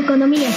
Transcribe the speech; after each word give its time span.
economía. 0.00 0.48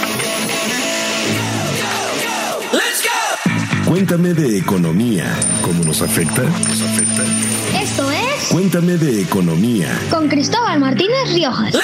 Cuéntame 3.86 4.34
de 4.34 4.58
economía. 4.58 5.26
¿Cómo 5.62 5.84
nos 5.84 6.02
afecta? 6.02 6.42
Esto 7.80 8.12
es 8.12 8.48
Cuéntame 8.50 8.98
de 8.98 9.22
economía. 9.22 9.90
con 10.10 10.28
Cristóbal 10.28 10.80
Martínez 10.80 11.34
Riojas. 11.34 11.76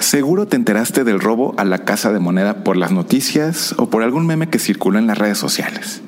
Seguro 0.00 0.46
te 0.46 0.56
enteraste 0.56 1.04
del 1.04 1.20
robo 1.20 1.54
a 1.58 1.64
la 1.64 1.84
casa 1.84 2.12
de 2.12 2.18
moneda 2.18 2.64
por 2.64 2.76
las 2.76 2.90
noticias 2.90 3.74
o 3.76 3.90
por 3.90 4.02
algún 4.02 4.26
meme 4.26 4.48
que 4.48 4.58
circuló 4.58 4.98
en 4.98 5.06
las 5.06 5.18
redes 5.18 5.38
sociales. 5.38 6.00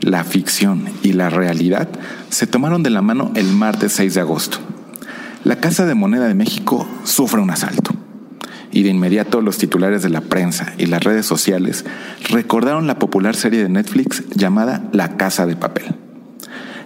La 0.00 0.24
ficción 0.24 0.88
y 1.02 1.12
la 1.12 1.28
realidad 1.28 1.88
se 2.30 2.46
tomaron 2.46 2.82
de 2.82 2.90
la 2.90 3.02
mano 3.02 3.32
el 3.34 3.46
martes 3.52 3.92
6 3.94 4.14
de 4.14 4.20
agosto. 4.20 4.58
La 5.44 5.56
Casa 5.56 5.86
de 5.86 5.94
Moneda 5.94 6.26
de 6.28 6.34
México 6.34 6.86
sufre 7.04 7.40
un 7.40 7.50
asalto. 7.50 7.97
Y 8.78 8.84
de 8.84 8.90
inmediato 8.90 9.40
los 9.40 9.58
titulares 9.58 10.04
de 10.04 10.08
la 10.08 10.20
prensa 10.20 10.72
y 10.78 10.86
las 10.86 11.02
redes 11.02 11.26
sociales 11.26 11.84
recordaron 12.30 12.86
la 12.86 13.00
popular 13.00 13.34
serie 13.34 13.60
de 13.60 13.68
Netflix 13.68 14.22
llamada 14.36 14.88
La 14.92 15.16
Casa 15.16 15.46
de 15.46 15.56
Papel. 15.56 15.96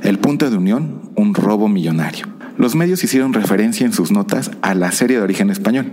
El 0.03 0.19
punto 0.19 0.49
de 0.49 0.57
unión, 0.57 1.11
un 1.17 1.35
robo 1.35 1.69
millonario. 1.69 2.29
Los 2.57 2.75
medios 2.77 3.05
hicieron 3.05 3.35
referencia 3.35 3.85
en 3.85 3.93
sus 3.93 4.11
notas 4.11 4.53
a 4.63 4.75
la 4.75 4.91
serie 4.91 5.19
de 5.19 5.23
origen 5.23 5.51
español 5.51 5.85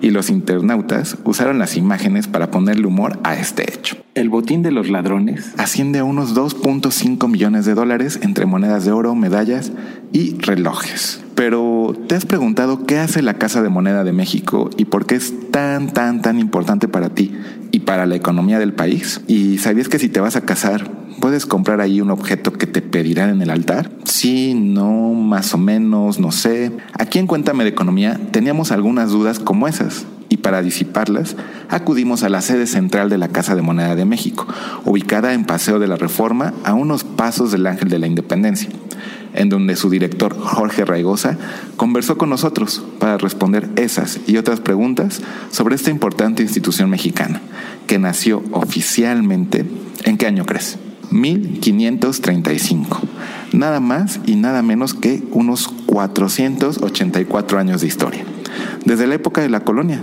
y 0.00 0.10
los 0.10 0.30
internautas 0.30 1.16
usaron 1.22 1.60
las 1.60 1.76
imágenes 1.76 2.26
para 2.26 2.50
ponerle 2.50 2.88
humor 2.88 3.20
a 3.22 3.36
este 3.36 3.72
hecho. 3.72 3.96
El 4.16 4.30
botín 4.30 4.64
de 4.64 4.72
los 4.72 4.90
ladrones 4.90 5.52
asciende 5.58 6.00
a 6.00 6.04
unos 6.04 6.34
2.5 6.34 7.28
millones 7.28 7.66
de 7.66 7.74
dólares 7.74 8.18
entre 8.20 8.46
monedas 8.46 8.84
de 8.84 8.90
oro, 8.90 9.14
medallas 9.14 9.70
y 10.12 10.36
relojes. 10.40 11.20
Pero, 11.36 11.94
¿te 12.08 12.14
has 12.14 12.24
preguntado 12.24 12.86
qué 12.86 12.98
hace 12.98 13.20
la 13.20 13.34
Casa 13.34 13.62
de 13.62 13.68
Moneda 13.68 14.04
de 14.04 14.12
México 14.12 14.70
y 14.78 14.86
por 14.86 15.04
qué 15.04 15.16
es 15.16 15.34
tan, 15.50 15.92
tan, 15.92 16.22
tan 16.22 16.38
importante 16.38 16.88
para 16.88 17.10
ti 17.10 17.36
y 17.72 17.80
para 17.80 18.06
la 18.06 18.16
economía 18.16 18.58
del 18.58 18.72
país? 18.72 19.20
¿Y 19.26 19.58
sabías 19.58 19.90
que 19.90 19.98
si 19.98 20.08
te 20.08 20.18
vas 20.18 20.36
a 20.36 20.46
casar, 20.46 20.90
puedes 21.20 21.44
comprar 21.44 21.82
ahí 21.82 22.00
un 22.00 22.10
objeto 22.10 22.54
que 22.54 22.66
te 22.66 22.80
pedirán 22.80 23.28
en 23.28 23.42
el 23.42 23.50
altar? 23.50 23.90
Sí, 24.04 24.54
no, 24.54 25.12
más 25.12 25.52
o 25.52 25.58
menos, 25.58 26.18
no 26.18 26.32
sé. 26.32 26.72
Aquí 26.94 27.18
en 27.18 27.26
Cuéntame 27.26 27.64
de 27.64 27.70
Economía 27.70 28.18
teníamos 28.30 28.72
algunas 28.72 29.10
dudas 29.10 29.38
como 29.38 29.68
esas. 29.68 30.06
Y 30.30 30.38
para 30.38 30.62
disiparlas, 30.62 31.36
acudimos 31.68 32.22
a 32.22 32.30
la 32.30 32.40
sede 32.40 32.66
central 32.66 33.10
de 33.10 33.18
la 33.18 33.28
Casa 33.28 33.54
de 33.54 33.62
Moneda 33.62 33.94
de 33.94 34.06
México, 34.06 34.46
ubicada 34.86 35.34
en 35.34 35.44
Paseo 35.44 35.78
de 35.78 35.86
la 35.86 35.96
Reforma, 35.96 36.54
a 36.64 36.72
unos 36.72 37.04
pasos 37.04 37.52
del 37.52 37.66
Ángel 37.66 37.90
de 37.90 37.98
la 38.00 38.08
Independencia, 38.08 38.70
en 39.34 39.48
donde 39.48 39.76
su 39.76 39.90
director, 39.90 40.36
Jorge 40.38 40.84
Raigosa, 40.84 41.38
conversó 41.76 42.18
con 42.18 42.30
nosotros 42.30 42.82
para 42.98 43.18
responder 43.18 43.68
esas 43.76 44.20
y 44.26 44.36
otras 44.36 44.60
preguntas 44.60 45.20
sobre 45.50 45.74
esta 45.74 45.90
importante 45.90 46.42
institución 46.42 46.90
mexicana, 46.90 47.40
que 47.86 47.98
nació 47.98 48.42
oficialmente, 48.52 49.64
¿en 50.04 50.16
qué 50.16 50.26
año 50.26 50.44
crees? 50.46 50.78
1535. 51.10 53.00
Nada 53.52 53.80
más 53.80 54.20
y 54.26 54.36
nada 54.36 54.62
menos 54.62 54.94
que 54.94 55.22
unos 55.30 55.68
484 55.86 57.58
años 57.58 57.80
de 57.80 57.86
historia. 57.86 58.24
Desde 58.84 59.06
la 59.06 59.14
época 59.14 59.40
de 59.40 59.48
la 59.48 59.60
colonia. 59.60 60.02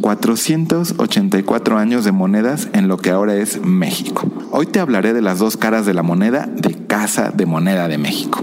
484 0.00 1.78
años 1.78 2.04
de 2.04 2.12
monedas 2.12 2.68
en 2.72 2.86
lo 2.86 2.98
que 2.98 3.10
ahora 3.10 3.36
es 3.36 3.60
México. 3.64 4.30
Hoy 4.50 4.66
te 4.66 4.78
hablaré 4.78 5.12
de 5.12 5.22
las 5.22 5.38
dos 5.38 5.56
caras 5.56 5.86
de 5.86 5.94
la 5.94 6.02
moneda 6.02 6.46
de 6.46 6.74
Casa 6.98 7.30
de 7.30 7.44
Moneda 7.44 7.88
de 7.88 7.98
México. 7.98 8.40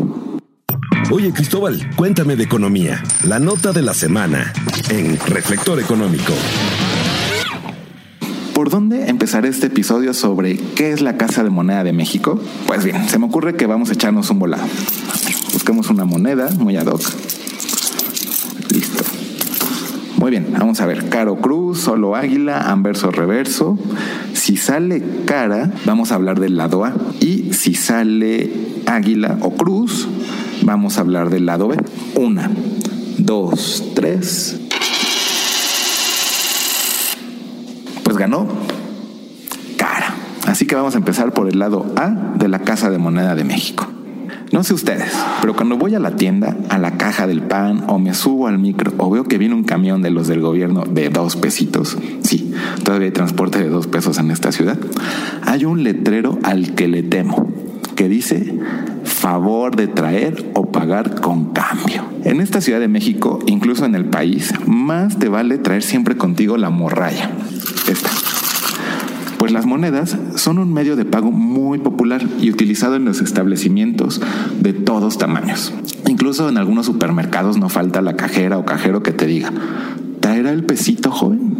Oye, 1.10 1.34
Cristóbal, 1.34 1.90
cuéntame 1.96 2.36
de 2.36 2.44
economía. 2.44 3.02
La 3.24 3.40
nota 3.40 3.72
de 3.72 3.82
la 3.82 3.96
semana 3.96 4.54
en 4.90 5.20
Reflector 5.26 5.80
Económico. 5.80 6.34
¿Por 8.54 8.70
dónde 8.70 9.10
empezaré 9.10 9.50
este 9.50 9.66
episodio 9.68 10.14
sobre 10.14 10.58
qué 10.76 10.92
es 10.92 11.02
la 11.02 11.18
Casa 11.18 11.44
de 11.44 11.50
Moneda 11.50 11.84
de 11.84 11.94
México? 11.94 12.40
Pues 12.68 12.84
bien, 12.84 13.10
se 13.10 13.18
me 13.18 13.26
ocurre 13.26 13.56
que 13.56 13.66
vamos 13.66 13.90
a 13.90 13.94
echarnos 13.94 14.30
un 14.30 14.38
volado. 14.38 14.66
Busquemos 15.52 15.90
una 15.90 16.06
moneda 16.06 16.52
muy 16.52 16.78
ad 16.78 16.86
hoc. 16.86 17.02
Muy 20.24 20.32
bien, 20.32 20.54
vamos 20.58 20.80
a 20.80 20.86
ver. 20.86 21.10
Caro 21.10 21.36
cruz, 21.36 21.82
solo 21.82 22.16
águila, 22.16 22.72
anverso 22.72 23.12
reverso. 23.12 23.78
Si 24.32 24.56
sale 24.56 25.04
cara, 25.26 25.70
vamos 25.84 26.14
a 26.14 26.16
hablar 26.16 26.40
del 26.40 26.56
lado 26.56 26.86
A. 26.86 26.94
Y 27.20 27.52
si 27.52 27.74
sale 27.74 28.50
águila 28.86 29.38
o 29.42 29.54
cruz, 29.54 30.08
vamos 30.62 30.98
a 30.98 31.02
hablar 31.02 31.30
del 31.30 31.46
lado 31.46 31.68
B. 31.68 31.76
Una, 32.16 32.50
dos, 33.18 33.92
tres. 33.96 34.62
Pues 38.06 38.16
ganó 38.16 38.48
cara. 39.76 40.16
Así 40.48 40.66
que 40.66 40.76
vamos 40.76 40.96
a 40.96 41.00
empezar 41.00 41.34
por 41.34 41.50
el 41.50 41.60
lado 41.60 41.86
A 41.98 42.12
de 42.36 42.48
la 42.48 42.60
Casa 42.60 42.90
de 42.90 42.98
Moneda 42.98 43.36
de 43.36 43.44
México. 43.44 43.93
No 44.54 44.64
sé 44.64 44.76
ustedes, 44.76 45.12
pero 45.42 45.56
cuando 45.56 45.78
voy 45.78 45.96
a 45.96 46.00
la 46.00 46.16
tienda, 46.16 46.56
a 46.70 46.78
la 46.78 46.92
caja 46.92 47.26
del 47.26 47.42
pan, 47.42 47.86
o 47.88 47.98
me 47.98 48.14
subo 48.14 48.48
al 48.48 48.60
micro, 48.60 48.94
o 49.00 49.10
veo 49.10 49.24
que 49.24 49.40
viene 49.40 49.56
un 49.56 49.64
camión 49.64 50.04
de 50.04 50.12
los 50.12 50.28
del 50.28 50.42
gobierno 50.42 50.84
de 50.88 51.10
dos 51.10 51.36
pesitos, 51.36 51.98
sí, 52.22 52.54
todavía 52.84 53.08
hay 53.08 53.12
transporte 53.12 53.58
de 53.58 53.70
dos 53.70 53.88
pesos 53.88 54.20
en 54.20 54.30
esta 54.30 54.52
ciudad, 54.52 54.78
hay 55.42 55.66
un 55.66 55.82
letrero 55.84 56.38
al 56.44 56.76
que 56.76 56.88
le 56.88 57.02
temo, 57.02 57.48
que 57.96 58.08
dice 58.08 58.60
favor 59.04 59.76
de 59.76 59.88
traer 59.88 60.52
o 60.54 60.72
pagar 60.72 61.20
con 61.20 61.54
cambio. 61.54 62.04
En 62.24 62.40
esta 62.40 62.62
Ciudad 62.62 62.80
de 62.80 62.88
México, 62.88 63.40
incluso 63.48 63.86
en 63.86 63.96
el 63.96 64.06
país, 64.06 64.54
más 64.68 65.18
te 65.18 65.30
vale 65.30 65.58
traer 65.58 65.82
siempre 65.82 66.16
contigo 66.16 66.58
la 66.58 66.70
morralla. 66.70 67.32
Pues 69.44 69.52
las 69.52 69.66
monedas 69.66 70.16
son 70.38 70.58
un 70.58 70.72
medio 70.72 70.96
de 70.96 71.04
pago 71.04 71.30
muy 71.30 71.78
popular 71.78 72.26
y 72.40 72.50
utilizado 72.50 72.96
en 72.96 73.04
los 73.04 73.20
establecimientos 73.20 74.22
de 74.62 74.72
todos 74.72 75.18
tamaños. 75.18 75.74
Incluso 76.08 76.48
en 76.48 76.58
algunos 76.58 76.86
supermercados 76.86 77.58
no 77.58 77.68
falta 77.68 78.02
la 78.02 78.16
cajera 78.16 78.58
o 78.58 78.64
cajero 78.64 79.04
que 79.04 79.12
te 79.12 79.26
diga, 79.26 79.52
¿traerá 80.22 80.52
el 80.52 80.64
pesito, 80.64 81.12
joven? 81.12 81.58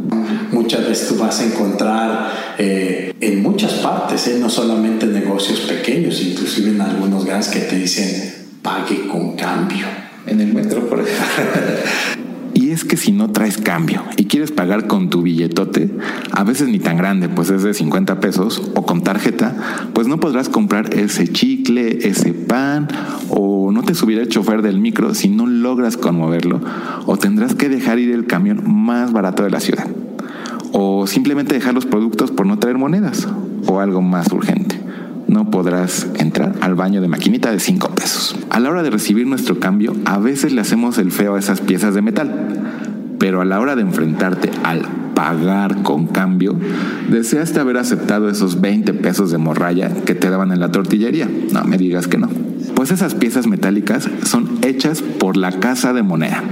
Muchas 0.54 0.88
veces 0.88 1.10
tú 1.10 1.18
vas 1.18 1.42
a 1.42 1.46
encontrar 1.46 2.56
eh, 2.58 3.14
en 3.20 3.44
muchas 3.44 3.74
partes, 3.74 4.30
eh, 4.30 4.38
no 4.40 4.50
solamente 4.50 5.06
en 5.06 5.16
negocios 5.16 5.60
pequeños, 5.60 6.22
inclusive 6.22 6.70
en 6.70 6.80
algunos 6.80 7.26
grandes 7.26 7.50
que 7.50 7.60
te 7.60 7.78
dicen 7.78 8.34
pague 8.62 9.10
con 9.10 9.36
cambio. 9.36 9.88
En 10.26 10.40
el 10.40 10.54
metro, 10.54 10.88
por 10.88 11.02
ejemplo. 11.02 12.24
Y 12.54 12.70
es 12.70 12.86
que 12.86 12.98
si 12.98 13.12
no 13.12 13.32
traes 13.32 13.58
cambio 13.58 14.04
y 14.16 14.26
quieres 14.26 14.52
pagar 14.52 14.88
con 14.88 15.10
tu 15.10 15.24
billetote, 15.24 15.90
a 16.32 16.44
veces 16.44 16.68
ni 16.68 16.80
tan 16.80 16.98
grande, 16.98 17.30
pues 17.30 17.50
es 17.50 17.64
de 17.64 17.74
50 17.74 18.20
pesos, 18.20 18.62
o 18.76 18.86
con 18.86 19.02
tarjeta, 19.02 19.90
pues 19.94 20.08
no 20.08 20.20
podrás 20.20 20.50
comprar 20.50 20.94
ese 20.94 21.28
chicle, 21.28 22.08
ese 22.08 22.34
pan, 22.34 22.88
o 23.30 23.72
no 23.72 23.82
te 23.84 23.96
subirá 23.96 24.22
el 24.22 24.30
chofer 24.30 24.62
del 24.62 24.80
micro 24.80 25.16
si 25.16 25.30
no 25.30 25.48
logras 25.48 25.98
conmoverlo, 25.98 26.62
o 27.06 27.18
tendrás 27.18 27.56
que 27.56 27.70
dejar 27.70 28.00
ir 28.00 28.12
el 28.12 28.28
camión 28.28 28.62
más 28.66 29.12
barato 29.12 29.44
de 29.44 29.50
la 29.50 29.60
ciudad, 29.60 29.88
o 30.72 31.08
simplemente 31.08 31.56
dejar 31.56 31.74
los 31.74 31.86
productos 31.86 32.32
por 32.32 32.46
no 32.46 32.60
traer 32.60 32.78
monedas, 32.78 33.28
o 33.66 33.80
algo 33.80 34.02
más 34.02 34.32
urgente 34.32 34.83
no 35.34 35.50
podrás 35.50 36.08
entrar 36.16 36.54
al 36.62 36.76
baño 36.76 37.02
de 37.02 37.08
maquinita 37.08 37.52
de 37.52 37.60
5 37.60 37.90
pesos. 37.90 38.36
A 38.52 38.60
la 38.60 38.70
hora 38.70 38.84
de 38.84 38.92
recibir 38.92 39.26
nuestro 39.26 39.60
cambio, 39.60 39.96
a 40.06 40.20
veces 40.20 40.54
le 40.54 40.62
hacemos 40.62 41.00
el 41.00 41.12
feo 41.12 41.36
a 41.36 41.40
esas 41.40 41.60
piezas 41.60 41.96
de 41.96 42.02
metal. 42.02 43.16
Pero 43.20 43.42
a 43.42 43.46
la 43.46 43.60
hora 43.60 43.76
de 43.76 43.82
enfrentarte 43.82 44.52
al 44.64 44.84
pagar 45.16 45.82
con 45.82 46.08
cambio, 46.08 46.56
deseaste 47.10 47.60
haber 47.60 47.78
aceptado 47.78 48.30
esos 48.30 48.62
20 48.62 48.94
pesos 48.94 49.32
de 49.32 49.38
morralla 49.38 49.92
que 50.06 50.16
te 50.16 50.30
daban 50.30 50.52
en 50.52 50.60
la 50.60 50.72
tortillería. 50.72 51.28
No 51.52 51.64
me 51.64 51.78
digas 51.78 52.08
que 52.08 52.18
no. 52.18 52.30
Pues 52.76 52.92
esas 52.92 53.16
piezas 53.16 53.48
metálicas 53.48 54.10
son 54.26 54.60
hechas 54.62 55.02
por 55.02 55.36
la 55.36 55.52
casa 55.52 55.94
de 55.94 56.04
moneda. 56.04 56.44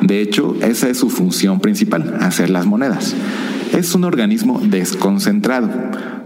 De 0.00 0.20
hecho, 0.20 0.56
esa 0.62 0.88
es 0.88 0.98
su 0.98 1.10
función 1.10 1.60
principal, 1.60 2.16
hacer 2.20 2.50
las 2.50 2.66
monedas. 2.66 3.14
Es 3.72 3.94
un 3.94 4.04
organismo 4.04 4.60
desconcentrado 4.64 5.68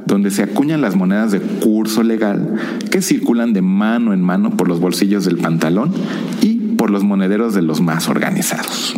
donde 0.06 0.30
se 0.30 0.42
acuñan 0.42 0.80
las 0.80 0.96
monedas 0.96 1.32
de 1.32 1.40
curso 1.40 2.02
legal 2.02 2.54
que 2.90 3.02
circulan 3.02 3.52
de 3.52 3.62
mano 3.62 4.12
en 4.12 4.20
mano 4.20 4.56
por 4.56 4.68
los 4.68 4.80
bolsillos 4.80 5.24
del 5.24 5.38
pantalón 5.38 5.92
y 6.40 6.54
por 6.76 6.90
los 6.90 7.04
monederos 7.04 7.54
de 7.54 7.62
los 7.62 7.80
más 7.80 8.08
organizados. 8.08 8.94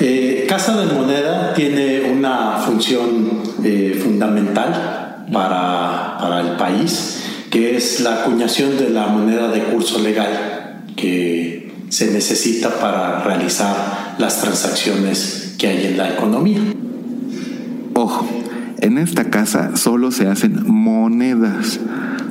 Eh, 0.00 0.46
Casa 0.48 0.80
de 0.80 0.92
Moneda 0.92 1.54
tiene 1.54 2.12
una 2.12 2.58
función 2.58 3.42
eh, 3.64 4.00
fundamental 4.02 5.24
para, 5.32 6.18
para 6.20 6.40
el 6.40 6.56
país, 6.56 7.24
que 7.50 7.76
es 7.76 8.00
la 8.00 8.20
acuñación 8.22 8.76
de 8.78 8.90
la 8.90 9.08
moneda 9.08 9.50
de 9.50 9.62
curso 9.64 9.98
legal 9.98 10.84
que 10.94 11.72
se 11.88 12.12
necesita 12.12 12.78
para 12.80 13.24
realizar 13.24 14.16
las 14.18 14.40
transacciones 14.40 15.54
que 15.58 15.66
hay 15.68 15.86
en 15.86 15.98
la 15.98 16.10
economía. 16.10 16.60
En 18.80 18.96
esta 18.96 19.24
casa 19.24 19.76
solo 19.76 20.12
se 20.12 20.28
hacen 20.28 20.64
monedas, 20.66 21.80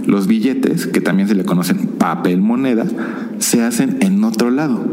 Los 0.05 0.27
billetes, 0.27 0.87
que 0.87 1.01
también 1.01 1.27
se 1.27 1.35
le 1.35 1.43
conocen 1.43 1.87
papel 1.87 2.39
moneda, 2.41 2.85
se 3.39 3.61
hacen 3.61 3.97
en 3.99 4.23
otro 4.23 4.49
lado. 4.51 4.85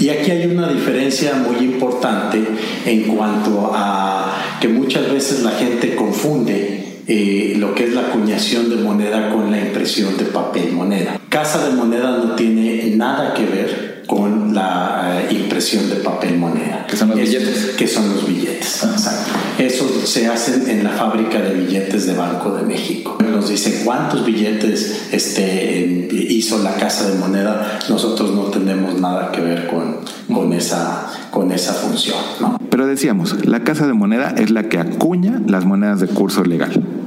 Y 0.00 0.08
aquí 0.08 0.32
hay 0.32 0.50
una 0.50 0.68
diferencia 0.68 1.34
muy 1.34 1.64
importante 1.64 2.42
en 2.84 3.02
cuanto 3.14 3.70
a 3.72 4.58
que 4.60 4.68
muchas 4.68 5.12
veces 5.12 5.44
la 5.44 5.52
gente 5.52 5.94
confunde 5.94 7.02
eh, 7.06 7.54
lo 7.58 7.74
que 7.74 7.84
es 7.84 7.94
la 7.94 8.08
acuñación 8.08 8.70
de 8.70 8.76
moneda 8.76 9.30
con 9.30 9.52
la 9.52 9.60
impresión 9.60 10.16
de 10.16 10.24
papel 10.24 10.72
moneda. 10.72 11.20
Casa 11.28 11.68
de 11.68 11.74
moneda 11.74 12.18
no 12.18 12.34
tiene 12.34 12.92
nada 12.96 13.34
que 13.34 13.44
ver 13.44 13.93
con 14.06 14.54
la 14.54 15.22
eh, 15.22 15.34
impresión 15.34 15.88
de 15.88 15.96
papel 15.96 16.36
moneda. 16.38 16.86
Que 16.88 16.96
son 16.96 17.10
los 17.10 17.18
billetes. 17.18 17.74
Que 17.76 17.86
son 17.86 18.10
los 18.10 18.26
billetes, 18.26 18.82
exacto. 18.82 19.32
Eso 19.58 19.88
se 20.04 20.26
hace 20.26 20.70
en 20.70 20.84
la 20.84 20.90
fábrica 20.90 21.40
de 21.40 21.54
billetes 21.54 22.06
de 22.06 22.14
Banco 22.14 22.50
de 22.56 22.62
México. 22.62 23.18
Nos 23.20 23.48
dice 23.48 23.82
cuántos 23.84 24.24
billetes 24.24 25.08
este, 25.12 26.08
hizo 26.10 26.62
la 26.62 26.74
casa 26.74 27.08
de 27.10 27.18
moneda. 27.18 27.78
Nosotros 27.88 28.32
no 28.32 28.44
tenemos 28.44 29.00
nada 29.00 29.32
que 29.32 29.40
ver 29.40 29.68
con, 29.68 29.98
con, 30.34 30.52
esa, 30.52 31.06
con 31.30 31.52
esa 31.52 31.72
función. 31.72 32.18
¿no? 32.40 32.58
Pero 32.70 32.86
decíamos, 32.86 33.46
la 33.46 33.64
casa 33.64 33.86
de 33.86 33.92
moneda 33.92 34.34
es 34.36 34.50
la 34.50 34.68
que 34.68 34.78
acuña 34.78 35.40
las 35.46 35.64
monedas 35.64 36.00
de 36.00 36.08
curso 36.08 36.44
legal. 36.44 37.03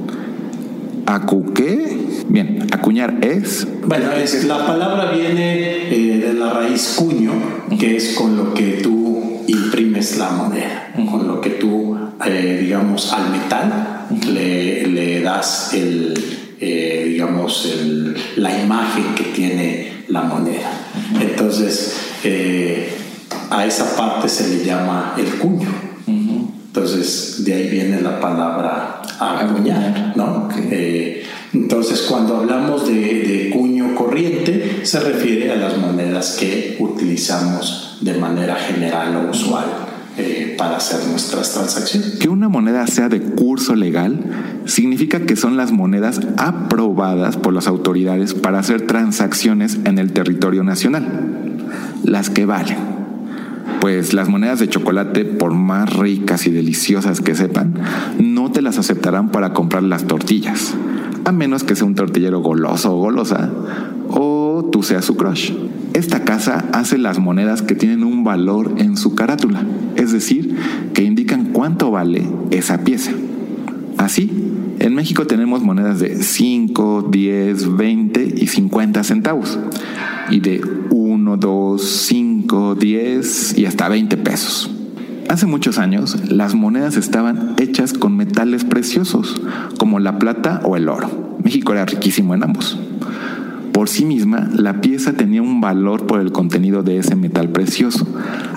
¿Acu 1.08 1.54
qué? 1.54 1.96
Bien, 2.28 2.66
acuñar 2.70 3.20
es... 3.22 3.66
Bueno, 3.86 4.12
es, 4.12 4.44
la 4.44 4.66
palabra 4.66 5.10
viene 5.10 5.88
eh, 5.90 6.18
de 6.18 6.34
la 6.34 6.52
raíz 6.52 6.96
cuño, 6.98 7.32
que 7.80 7.96
es 7.96 8.12
con 8.14 8.36
lo 8.36 8.52
que 8.52 8.80
tú 8.82 9.42
imprimes 9.46 10.18
la 10.18 10.28
moneda, 10.28 10.92
con 11.10 11.26
lo 11.26 11.40
que 11.40 11.48
tú, 11.48 11.96
eh, 12.26 12.58
digamos, 12.60 13.10
al 13.14 13.30
metal 13.30 14.06
le, 14.30 15.22
das 15.22 15.72
el, 15.72 16.12
eh, 16.60 17.06
digamos, 17.08 17.74
la 18.36 18.62
imagen 18.62 19.14
que 19.14 19.24
tiene 19.34 20.04
la 20.08 20.24
moneda. 20.24 20.70
Entonces, 21.18 21.96
a 23.48 23.64
esa 23.64 23.96
parte 23.96 24.28
se 24.28 24.46
le 24.58 24.62
llama 24.62 25.14
el 25.16 25.38
cuño. 25.38 25.87
Entonces, 26.78 27.44
de 27.44 27.54
ahí 27.54 27.68
viene 27.70 28.00
la 28.00 28.20
palabra 28.20 29.02
acuñar, 29.18 30.12
¿no? 30.14 30.48
Entonces, 31.52 32.02
cuando 32.02 32.36
hablamos 32.36 32.86
de, 32.86 33.50
cuño 33.52 33.96
corriente, 33.96 34.86
se 34.86 35.00
refiere 35.00 35.50
a 35.50 35.56
las 35.56 35.76
monedas 35.76 36.36
que 36.38 36.76
utilizamos 36.78 37.98
de 38.00 38.14
manera 38.14 38.54
general 38.54 39.16
o 39.16 39.30
usual 39.30 39.64
eh, 40.16 40.54
para 40.56 40.76
hacer 40.76 41.04
nuestras 41.08 41.52
transacciones. 41.52 42.10
Que 42.20 42.28
una 42.28 42.48
moneda 42.48 42.86
sea 42.86 43.08
de 43.08 43.22
curso 43.22 43.74
legal 43.74 44.20
significa 44.66 45.26
que 45.26 45.34
son 45.34 45.56
las 45.56 45.72
monedas 45.72 46.20
aprobadas 46.36 47.36
por 47.36 47.54
las 47.54 47.66
autoridades 47.66 48.34
para 48.34 48.60
hacer 48.60 48.86
transacciones 48.86 49.78
en 49.84 49.98
el 49.98 50.12
territorio 50.12 50.62
nacional, 50.62 51.56
las 52.04 52.30
que 52.30 52.46
valen. 52.46 52.97
Pues 53.80 54.12
las 54.12 54.28
monedas 54.28 54.58
de 54.58 54.68
chocolate, 54.68 55.24
por 55.24 55.54
más 55.54 55.94
ricas 55.94 56.46
y 56.46 56.50
deliciosas 56.50 57.20
que 57.20 57.34
sepan, 57.34 57.74
no 58.18 58.50
te 58.50 58.62
las 58.62 58.78
aceptarán 58.78 59.30
para 59.30 59.52
comprar 59.52 59.82
las 59.82 60.06
tortillas 60.06 60.74
a 61.28 61.32
menos 61.32 61.62
que 61.62 61.76
sea 61.76 61.86
un 61.86 61.94
tortillero 61.94 62.40
goloso 62.40 62.96
o 62.96 63.00
golosa, 63.00 63.50
o 64.08 64.66
tú 64.72 64.82
seas 64.82 65.04
su 65.04 65.16
crush. 65.16 65.52
Esta 65.92 66.24
casa 66.24 66.64
hace 66.72 66.96
las 66.96 67.18
monedas 67.18 67.60
que 67.60 67.74
tienen 67.74 68.02
un 68.02 68.24
valor 68.24 68.74
en 68.78 68.96
su 68.96 69.14
carátula, 69.14 69.62
es 69.96 70.10
decir, 70.10 70.56
que 70.94 71.04
indican 71.04 71.52
cuánto 71.52 71.90
vale 71.90 72.26
esa 72.50 72.82
pieza. 72.82 73.12
Así, 73.98 74.30
en 74.78 74.94
México 74.94 75.26
tenemos 75.26 75.62
monedas 75.62 76.00
de 76.00 76.22
5, 76.22 77.08
10, 77.10 77.76
20 77.76 78.34
y 78.38 78.46
50 78.46 79.04
centavos, 79.04 79.58
y 80.30 80.40
de 80.40 80.62
1, 80.90 81.36
2, 81.36 81.82
5, 81.82 82.27
10 82.48 83.58
y 83.58 83.66
hasta 83.66 83.88
20 83.88 84.16
pesos. 84.16 84.70
Hace 85.28 85.44
muchos 85.44 85.78
años, 85.78 86.30
las 86.30 86.54
monedas 86.54 86.96
estaban 86.96 87.54
hechas 87.58 87.92
con 87.92 88.16
metales 88.16 88.64
preciosos, 88.64 89.40
como 89.78 89.98
la 90.00 90.18
plata 90.18 90.62
o 90.64 90.76
el 90.76 90.88
oro. 90.88 91.36
México 91.44 91.72
era 91.72 91.84
riquísimo 91.84 92.34
en 92.34 92.44
ambos. 92.44 92.78
Por 93.78 93.88
sí 93.88 94.04
misma, 94.04 94.48
la 94.52 94.80
pieza 94.80 95.12
tenía 95.12 95.40
un 95.40 95.60
valor 95.60 96.04
por 96.08 96.18
el 96.18 96.32
contenido 96.32 96.82
de 96.82 96.98
ese 96.98 97.14
metal 97.14 97.50
precioso, 97.50 98.08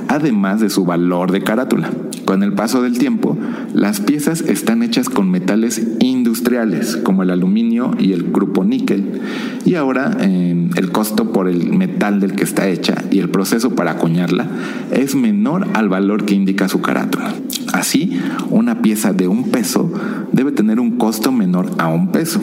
además 0.07 0.62
de 0.62 0.71
su 0.71 0.83
valor 0.83 1.31
de 1.31 1.44
carátula. 1.44 1.91
Con 2.25 2.41
el 2.41 2.53
paso 2.53 2.81
del 2.81 2.97
tiempo, 2.97 3.38
las 3.71 4.01
piezas 4.01 4.41
están 4.41 4.81
hechas 4.81 5.09
con 5.09 5.29
metales 5.29 5.79
industriales 6.00 6.97
como 6.97 7.21
el 7.21 7.29
aluminio 7.29 7.91
y 8.00 8.13
el 8.13 8.31
grupo 8.31 8.63
níquel, 8.63 9.21
y 9.63 9.75
ahora 9.75 10.18
eh, 10.21 10.69
el 10.75 10.91
costo 10.91 11.31
por 11.31 11.47
el 11.47 11.71
metal 11.71 12.19
del 12.19 12.33
que 12.33 12.44
está 12.44 12.68
hecha 12.68 12.95
y 13.12 13.19
el 13.19 13.29
proceso 13.29 13.75
para 13.75 13.91
acuñarla 13.91 14.47
es 14.91 15.13
menor 15.13 15.68
al 15.75 15.88
valor 15.88 16.25
que 16.25 16.33
indica 16.33 16.68
su 16.68 16.81
carátula. 16.81 17.31
Así, 17.73 18.19
una 18.50 18.81
pieza 18.81 19.13
de 19.13 19.27
un 19.27 19.51
peso 19.51 19.94
debe 20.31 20.51
tener 20.51 20.79
un 20.79 20.97
costo 20.97 21.31
menor 21.31 21.69
a 21.77 21.89
un 21.89 22.12
peso. 22.12 22.41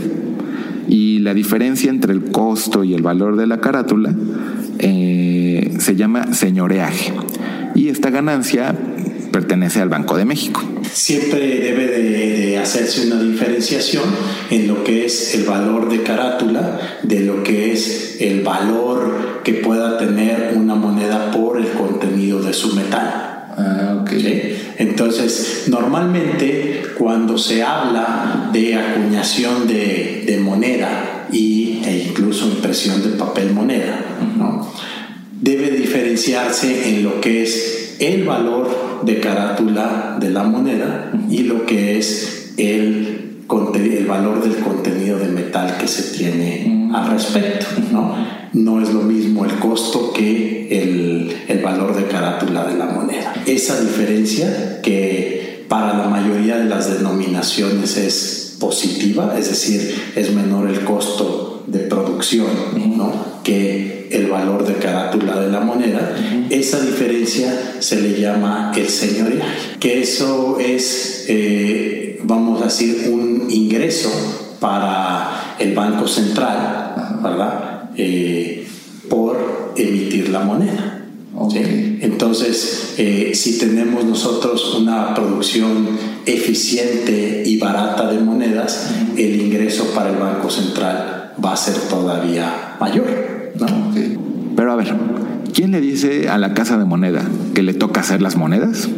Y 0.88 1.18
la 1.20 1.34
diferencia 1.34 1.90
entre 1.90 2.12
el 2.12 2.24
costo 2.32 2.84
y 2.84 2.94
el 2.94 3.02
valor 3.02 3.36
de 3.36 3.46
la 3.46 3.60
carátula 3.60 4.14
eh, 4.78 5.76
se 5.78 5.96
llama 5.96 6.32
señoreaje. 6.32 7.12
Y 7.74 7.88
esta 7.88 8.10
ganancia 8.10 8.74
pertenece 9.30 9.80
al 9.80 9.88
Banco 9.88 10.16
de 10.16 10.24
México. 10.24 10.62
Siempre 10.92 11.60
debe 11.60 11.86
de, 11.86 12.58
hacerse 12.58 13.06
una 13.06 13.22
diferenciación 13.22 14.04
en 14.50 14.66
lo 14.66 14.82
que 14.82 15.04
es 15.04 15.34
el 15.34 15.44
valor 15.44 15.88
de 15.88 16.02
carátula 16.02 16.98
de 17.02 17.20
lo 17.20 17.42
que 17.42 17.72
es 17.72 18.16
el 18.20 18.40
valor 18.42 19.42
que 19.44 19.54
pueda 19.54 19.96
tener 19.96 20.54
una 20.56 20.74
moneda 20.74 21.30
por 21.30 21.58
el 21.58 21.68
contenido 21.68 22.42
de 22.42 22.52
su 22.52 22.74
metal. 22.74 23.46
Ah, 23.56 24.04
Entonces, 24.78 25.64
normalmente 25.66 26.82
cuando 26.96 27.36
se 27.36 27.64
habla 27.64 28.48
de 28.52 28.76
acuñación 28.76 29.66
de, 29.66 30.38
moneda 30.40 31.26
y, 31.32 31.80
e 31.84 32.06
incluso 32.08 32.46
impresión 32.46 33.02
de 33.02 33.16
papel 33.16 33.52
moneda, 33.52 34.00
debe 35.40 35.70
diferenciarse 35.70 36.90
en 36.90 37.02
lo 37.02 37.20
que 37.20 37.42
es 37.42 37.96
el 37.98 38.24
valor 38.24 39.02
de 39.02 39.18
carátula 39.18 40.16
de 40.20 40.30
la 40.30 40.44
moneda 40.44 41.10
y 41.28 41.42
lo 41.42 41.66
que 41.66 41.98
es 41.98 42.54
el, 42.56 43.40
el 43.74 44.06
valor 44.06 44.42
del 44.42 44.62
contenido 44.62 45.18
de 45.18 45.26
metal 45.26 45.76
que 45.78 45.88
se 45.88 46.16
tiene 46.16 46.88
al 46.94 47.10
respecto. 47.10 47.66
¿no? 47.90 48.37
No 48.52 48.82
es 48.82 48.92
lo 48.92 49.02
mismo 49.02 49.44
el 49.44 49.58
costo 49.58 50.12
que 50.12 50.68
el, 50.82 51.36
el 51.48 51.58
valor 51.60 51.94
de 51.94 52.06
carátula 52.06 52.66
de 52.66 52.76
la 52.76 52.86
moneda. 52.86 53.34
Esa 53.46 53.80
diferencia 53.80 54.80
que 54.82 55.64
para 55.68 55.96
la 55.96 56.08
mayoría 56.08 56.56
de 56.56 56.64
las 56.64 56.92
denominaciones 56.92 57.96
es 57.96 58.56
positiva, 58.58 59.36
es 59.38 59.48
decir, 59.48 59.94
es 60.16 60.32
menor 60.32 60.68
el 60.68 60.80
costo 60.84 61.64
de 61.66 61.80
producción 61.80 62.46
¿no? 62.96 63.12
que 63.44 64.08
el 64.10 64.26
valor 64.28 64.66
de 64.66 64.74
carátula 64.74 65.40
de 65.40 65.50
la 65.50 65.60
moneda, 65.60 66.16
esa 66.50 66.80
diferencia 66.80 67.76
se 67.78 68.00
le 68.00 68.18
llama 68.18 68.72
el 68.74 68.88
señoriaje, 68.88 69.78
que 69.78 70.00
eso 70.00 70.58
es, 70.58 71.26
eh, 71.28 72.20
vamos 72.24 72.62
a 72.62 72.64
decir, 72.64 73.10
un 73.12 73.46
ingreso 73.50 74.10
para 74.60 75.56
el 75.58 75.74
Banco 75.74 76.08
Central, 76.08 77.18
¿verdad? 77.22 77.67
Eh, 77.98 78.64
por 79.10 79.74
emitir 79.76 80.28
la 80.28 80.40
moneda. 80.40 80.94
Entonces, 82.00 82.94
eh, 82.98 83.32
si 83.34 83.58
tenemos 83.58 84.04
nosotros 84.04 84.76
una 84.80 85.14
producción 85.14 85.88
eficiente 86.26 87.42
y 87.44 87.58
barata 87.58 88.10
de 88.10 88.20
monedas, 88.20 88.90
el 89.16 89.40
ingreso 89.40 89.92
para 89.94 90.10
el 90.10 90.16
Banco 90.16 90.50
Central 90.50 91.32
va 91.44 91.52
a 91.52 91.56
ser 91.56 91.74
todavía 91.88 92.76
mayor. 92.80 93.52
Pero 94.56 94.72
a 94.72 94.76
ver, 94.76 94.94
¿quién 95.52 95.72
le 95.72 95.80
dice 95.80 96.28
a 96.28 96.38
la 96.38 96.54
casa 96.54 96.78
de 96.78 96.84
moneda 96.84 97.22
que 97.54 97.62
le 97.62 97.74
toca 97.74 98.00
hacer 98.00 98.22
las 98.22 98.36
monedas? 98.36 98.88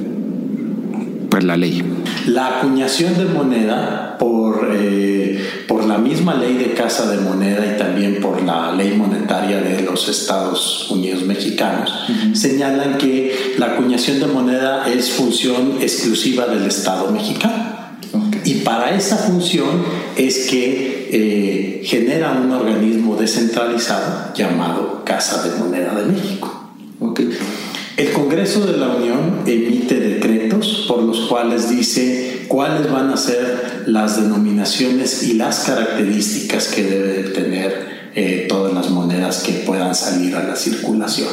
La 1.43 1.57
ley. 1.57 1.83
La 2.27 2.59
acuñación 2.59 3.17
de 3.17 3.25
moneda 3.25 4.17
por, 4.19 4.71
eh, 4.73 5.43
por 5.67 5.85
la 5.85 5.99
misma 5.99 6.35
ley 6.35 6.55
de 6.55 6.75
casa 6.75 7.11
de 7.11 7.19
moneda 7.19 7.75
y 7.75 7.79
también 7.79 8.21
por 8.21 8.43
la 8.43 8.73
ley 8.73 8.95
monetaria 8.97 9.61
de 9.61 9.83
los 9.83 10.09
Estados 10.09 10.91
Unidos 10.91 11.23
mexicanos 11.23 11.93
señalan 12.35 12.99
que 12.99 13.55
la 13.59 13.67
acuñación 13.67 14.21
de 14.21 14.27
moneda 14.27 14.87
es 14.89 15.11
función 15.11 15.79
exclusiva 15.81 16.47
del 16.47 16.67
Estado 16.67 17.11
mexicano. 17.11 17.71
Y 18.45 18.55
para 18.57 18.95
esa 18.97 19.17
función 19.17 19.85
es 20.17 20.49
que 20.49 21.09
eh, 21.13 21.83
genera 21.85 22.33
un 22.33 22.51
organismo 22.51 23.17
descentralizado 23.17 24.33
llamado 24.35 25.03
Casa 25.05 25.43
de 25.43 25.59
Moneda 25.59 25.95
de 25.95 26.07
México. 26.07 26.71
El 28.01 28.13
Congreso 28.13 28.65
de 28.65 28.79
la 28.79 28.89
Unión 28.89 29.43
emite 29.45 30.01
decretos 30.01 30.87
por 30.89 31.03
los 31.03 31.29
cuales 31.29 31.69
dice 31.69 32.47
cuáles 32.49 32.91
van 32.91 33.11
a 33.11 33.17
ser 33.19 33.83
las 33.89 34.17
denominaciones 34.17 35.23
y 35.25 35.35
las 35.35 35.65
características 35.65 36.69
que 36.69 36.83
debe 36.83 37.25
tener 37.29 38.11
eh, 38.15 38.47
todas 38.49 38.73
las 38.73 38.89
monedas 38.89 39.43
que 39.43 39.53
puedan 39.67 39.95
salir 39.95 40.35
a 40.35 40.43
la 40.45 40.57
circulación. 40.57 41.29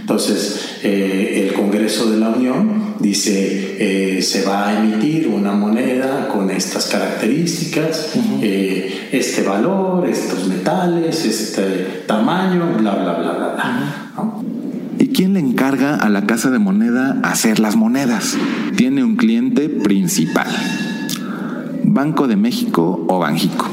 Entonces, 0.00 0.78
eh, 0.82 1.46
el 1.46 1.52
Congreso 1.52 2.10
de 2.10 2.18
la 2.18 2.30
Unión 2.30 2.94
dice, 3.00 4.16
eh, 4.16 4.22
se 4.22 4.46
va 4.46 4.68
a 4.68 4.78
emitir 4.78 5.28
una 5.28 5.52
moneda 5.52 6.26
con 6.28 6.50
estas 6.50 6.86
características, 6.86 8.14
este 8.40 9.42
valor, 9.42 10.08
estos 10.08 10.48
metales, 10.48 11.22
este 11.26 12.04
tamaño, 12.06 12.78
bla, 12.78 12.94
bla, 12.94 13.12
bla, 13.12 13.32
bla, 13.32 13.48
bla. 13.50 14.37
¿Y 15.00 15.08
quién 15.08 15.34
le 15.34 15.40
encarga 15.40 15.94
a 15.94 16.08
la 16.08 16.26
casa 16.26 16.50
de 16.50 16.58
moneda 16.58 17.20
hacer 17.22 17.60
las 17.60 17.76
monedas? 17.76 18.36
Tiene 18.76 19.04
un 19.04 19.14
cliente 19.14 19.68
principal. 19.68 20.48
Banco 21.84 22.26
de 22.26 22.34
México 22.34 23.06
o 23.08 23.18
Banjico. 23.20 23.68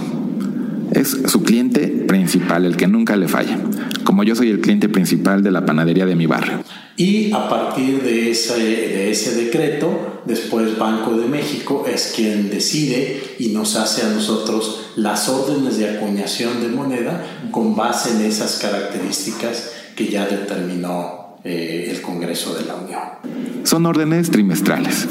Es 0.92 1.18
su 1.26 1.42
cliente 1.42 1.88
principal, 1.88 2.66
el 2.66 2.78
que 2.78 2.86
nunca 2.86 3.16
le 3.16 3.28
falla. 3.28 3.58
Como 4.04 4.24
yo 4.24 4.36
soy 4.36 4.52
el 4.52 4.62
cliente 4.62 4.88
principal 4.88 5.42
de 5.42 5.50
la 5.50 5.66
panadería 5.66 6.06
de 6.06 6.16
mi 6.16 6.28
barrio. 6.28 6.60
Y 6.96 7.34
a 7.34 7.50
partir 7.50 8.04
de 8.04 8.30
ese, 8.30 8.60
de 8.60 9.10
ese 9.10 9.46
decreto, 9.46 10.22
después 10.26 10.78
Banco 10.78 11.18
de 11.18 11.28
México 11.28 11.86
es 11.92 12.14
quien 12.16 12.52
decide 12.52 13.36
y 13.40 13.50
nos 13.50 13.76
hace 13.76 14.04
a 14.04 14.10
nosotros 14.10 14.92
las 14.96 15.28
órdenes 15.28 15.80
de 15.80 15.90
acuñación 15.90 16.62
de 16.62 16.70
moneda 16.70 17.26
con 17.50 17.76
base 17.76 18.12
en 18.12 18.22
esas 18.22 18.60
características 18.60 19.75
que 19.96 20.08
ya 20.08 20.26
determinó 20.26 21.38
eh, 21.44 21.88
el 21.92 22.02
Congreso 22.02 22.54
de 22.56 22.66
la 22.66 22.76
Unión. 22.76 23.00
Son 23.64 23.86
órdenes 23.86 24.32
trimestrales. 24.32 25.08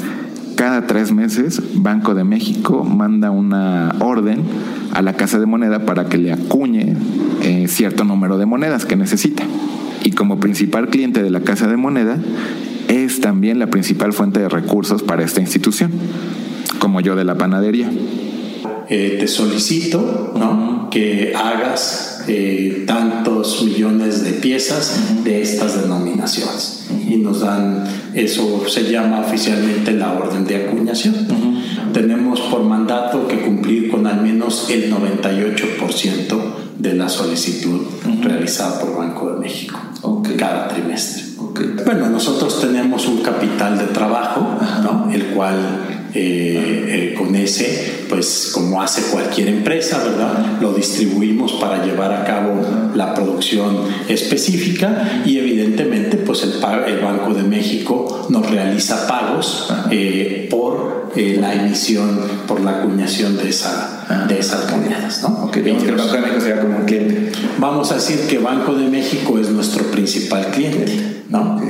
Cada 0.55 0.87
tres 0.87 1.11
meses, 1.11 1.61
Banco 1.73 2.13
de 2.13 2.23
México 2.23 2.83
manda 2.83 3.29
una 3.29 3.95
orden 3.99 4.43
a 4.93 5.01
la 5.01 5.13
Casa 5.13 5.39
de 5.39 5.45
Moneda 5.45 5.85
para 5.85 6.05
que 6.05 6.17
le 6.17 6.31
acuñe 6.31 6.95
eh, 7.41 7.67
cierto 7.67 8.05
número 8.05 8.37
de 8.37 8.45
monedas 8.45 8.85
que 8.85 8.95
necesita. 8.95 9.43
Y 10.03 10.11
como 10.11 10.39
principal 10.39 10.89
cliente 10.89 11.23
de 11.23 11.29
la 11.29 11.41
Casa 11.41 11.67
de 11.67 11.75
Moneda, 11.75 12.17
es 12.87 13.19
también 13.19 13.59
la 13.59 13.67
principal 13.67 14.13
fuente 14.13 14.39
de 14.39 14.49
recursos 14.49 15.03
para 15.03 15.23
esta 15.23 15.41
institución, 15.41 15.91
como 16.79 17.01
yo 17.01 17.15
de 17.15 17.25
la 17.25 17.35
panadería. 17.35 17.89
Eh, 18.87 19.17
te 19.19 19.27
solicito 19.27 20.33
¿no? 20.37 20.74
Que 20.95 21.33
hagas 21.35 22.23
eh, 22.25 22.85
tantos 22.87 23.63
millones 23.63 24.23
de 24.23 24.31
piezas 24.31 25.25
de 25.25 25.41
estas 25.41 25.81
denominaciones. 25.81 26.87
Y 27.05 27.17
nos 27.17 27.41
dan, 27.41 27.83
eso 28.13 28.63
se 28.69 28.89
llama 28.89 29.19
oficialmente 29.19 29.91
la 29.91 30.13
orden 30.13 30.45
de 30.45 30.55
acuñación. 30.55 31.13
Tenemos 31.91 32.39
por 32.39 32.63
mandato 32.63 33.27
que 33.27 33.41
cumplir 33.41 33.91
con 33.91 34.07
al 34.07 34.21
menos 34.21 34.69
el 34.69 34.89
98% 34.89 36.41
de 36.77 36.93
la 36.93 37.09
solicitud 37.09 37.81
realizada 38.21 38.79
por 38.79 38.97
Banco 38.97 39.33
de 39.33 39.39
México 39.41 39.77
cada 40.37 40.67
trimestre. 40.67 41.23
Bueno, 41.85 42.09
nosotros 42.09 42.59
tenemos 42.61 43.07
un 43.07 43.21
capital 43.21 43.77
de 43.77 43.85
trabajo, 43.85 44.57
¿no? 44.83 45.09
el 45.11 45.27
cual 45.27 45.94
eh, 46.15 46.85
eh, 46.87 47.15
con 47.17 47.35
ese, 47.35 48.05
pues 48.07 48.51
como 48.53 48.81
hace 48.81 49.01
cualquier 49.11 49.49
empresa, 49.49 50.01
¿verdad? 50.01 50.61
Lo 50.61 50.73
distribuimos 50.73 51.51
para 51.53 51.85
llevar 51.85 52.13
a 52.13 52.23
cabo 52.23 52.61
la 52.95 53.13
producción 53.13 53.79
específica 54.07 55.23
y 55.25 55.37
evidentemente, 55.37 56.15
pues 56.17 56.43
el, 56.43 56.53
el 56.87 56.99
Banco 56.99 57.33
de 57.33 57.43
México 57.43 58.27
nos 58.29 58.49
realiza 58.49 59.07
pagos 59.07 59.73
eh, 59.91 60.47
por 60.49 61.11
la 61.15 61.53
emisión, 61.53 62.21
por 62.47 62.61
la 62.61 62.79
acuñación 62.79 63.37
de, 63.37 63.49
esa, 63.49 64.25
de 64.27 64.39
esas 64.39 64.71
monedas, 64.71 65.21
¿no? 65.21 65.51
que 65.51 65.59
el 65.59 65.95
Banco 65.95 66.13
de 66.13 66.21
México 66.21 66.39
sería 66.39 66.61
como 66.61 66.77
un 66.77 66.85
cliente. 66.85 67.31
Vamos 67.57 67.91
a 67.91 67.95
decir 67.95 68.21
que 68.27 68.37
Banco 68.37 68.73
de 68.73 68.87
México 68.87 69.37
es 69.39 69.49
nuestro 69.49 69.83
principal 69.91 70.47
cliente, 70.47 71.23
¿no? 71.29 71.61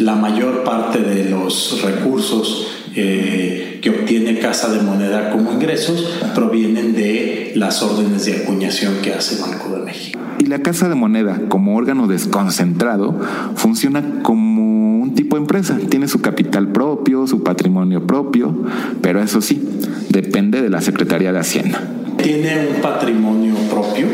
La 0.00 0.14
mayor 0.14 0.64
parte 0.64 1.00
de 1.00 1.30
los 1.30 1.82
recursos 1.82 2.68
eh, 2.96 3.78
que 3.82 3.90
obtiene 3.90 4.38
Casa 4.38 4.72
de 4.72 4.80
Moneda 4.80 5.30
como 5.30 5.52
ingresos 5.52 6.18
provienen 6.34 6.94
de 6.94 7.52
las 7.54 7.82
órdenes 7.82 8.24
de 8.24 8.36
acuñación 8.38 8.94
que 9.02 9.12
hace 9.12 9.40
Banco 9.40 9.76
de 9.76 9.84
México. 9.84 10.18
Y 10.38 10.46
la 10.46 10.60
Casa 10.60 10.88
de 10.88 10.94
Moneda, 10.94 11.42
como 11.48 11.76
órgano 11.76 12.06
desconcentrado, 12.06 13.14
funciona 13.56 14.22
como 14.22 15.00
un 15.00 15.14
tipo 15.14 15.36
de 15.36 15.42
empresa. 15.42 15.78
Tiene 15.88 16.08
su 16.08 16.20
capital 16.20 16.68
propio, 16.68 17.26
su 17.26 17.42
patrimonio 17.42 18.06
propio, 18.06 18.56
pero 19.02 19.22
eso 19.22 19.42
sí, 19.42 19.62
depende 20.08 20.62
de 20.62 20.70
la 20.70 20.80
Secretaría 20.80 21.32
de 21.32 21.38
Hacienda. 21.38 21.82
Tiene 22.16 22.68
un 22.74 22.82
patrimonio 22.82 23.54
propio, 23.70 24.06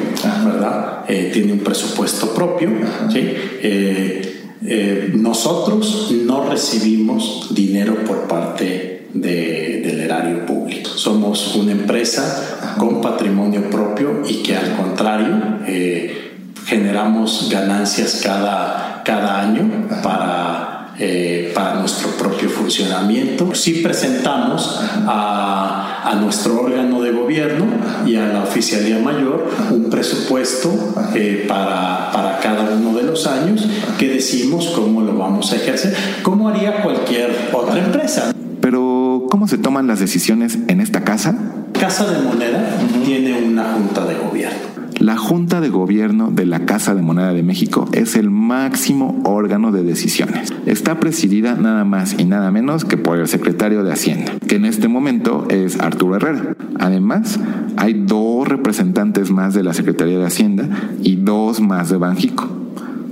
¿verdad? 0.45 1.05
Eh, 1.09 1.31
tiene 1.33 1.53
un 1.53 1.61
presupuesto 1.61 2.35
propio, 2.35 2.71
¿sí? 3.09 3.21
Eh, 3.63 4.36
eh, 4.69 5.13
nosotros 5.15 6.13
no 6.25 6.49
recibimos 6.49 7.49
dinero 7.55 8.05
por 8.05 8.27
parte 8.27 9.07
del 9.13 10.01
erario 10.01 10.45
público. 10.45 10.91
Somos 10.91 11.55
una 11.57 11.73
empresa 11.73 12.75
con 12.79 13.01
patrimonio 13.01 13.71
propio 13.71 14.23
y 14.29 14.43
que 14.43 14.57
al 14.57 14.77
contrario 14.77 15.61
eh, 15.67 16.33
generamos 16.67 17.49
ganancias 17.51 18.21
cada, 18.23 19.03
cada 19.05 19.41
año 19.41 19.89
para 20.03 20.76
eh, 20.99 21.53
para 21.55 21.75
nuestro 21.81 22.11
propio 22.11 22.49
funcionamiento. 22.49 23.55
Sí 23.55 23.81
presentamos 23.83 24.81
a, 25.07 26.03
a, 26.11 26.15
nuestro 26.15 26.61
órgano 26.61 27.03
de 27.03 27.13
gobierno 27.13 27.67
y 28.07 28.17
a 28.17 28.27
la 28.29 28.43
Oficialía 28.43 28.99
Mayor 28.99 29.47
un 29.71 29.91
presupuesto 29.91 30.73
eh, 31.15 31.45
para, 31.47 32.11
para 32.13 32.39
cada 32.39 32.75
uno 32.75 32.97
de 32.97 33.03
los 33.03 33.27
años 33.27 33.67
que 33.99 34.09
decimos 34.09 34.73
cómo 34.75 35.03
lo 35.03 35.17
vamos 35.17 35.53
a 35.53 35.57
ejercer, 35.57 35.95
como 36.23 36.49
haría 36.49 36.83
cualquier 36.83 37.51
otra 37.53 37.79
empresa. 37.79 38.33
Pero, 38.61 39.27
¿cómo 39.31 39.49
se 39.49 39.59
toman 39.59 39.87
las 39.87 40.01
decisiones 40.01 40.59
en 40.69 40.81
esta 40.81 41.05
casa? 41.05 41.37
Casa 41.79 42.11
de 42.11 42.21
Moneda 42.21 42.79
tiene 43.05 43.39
una 43.39 43.75
junta 43.75 44.07
de 44.07 44.15
gobierno 44.15 44.77
la 45.07 45.17
Junta 45.17 45.61
de 45.61 45.69
Gobierno 45.69 46.33
de 46.33 46.47
la 46.47 46.67
Casa 46.67 46.93
de 46.97 47.01
Moneda 47.01 47.33
de 47.33 47.45
México 47.45 47.89
es 47.93 48.17
el 48.17 48.29
máximo 48.29 49.21
órgano 49.23 49.71
de 49.71 49.85
decisiones. 49.85 50.53
Está 50.67 50.99
presidida 50.99 51.55
nada 51.55 51.85
más 51.85 52.17
y 52.19 52.25
nada 52.25 52.51
menos 52.51 52.85
que 52.85 52.97
por 52.97 53.17
el 53.17 53.29
secretario 53.29 53.85
de 53.85 53.93
Hacienda, 53.93 54.33
que 54.49 54.57
en 54.57 54.65
este 54.65 54.89
momento 54.89 55.47
es 55.49 55.79
Arturo 55.79 56.17
Herrera. 56.17 56.57
Además, 56.81 57.39
hay 57.77 57.93
dos 57.93 58.49
representantes 58.49 59.31
más 59.31 59.55
de 59.55 59.63
la 59.63 59.75
Secretaría 59.75 60.19
de 60.19 60.27
Hacienda 60.27 60.69
y 61.05 61.15
dos 61.15 61.61
más 61.61 61.89
de 61.89 61.99
Banjico. 61.99 62.49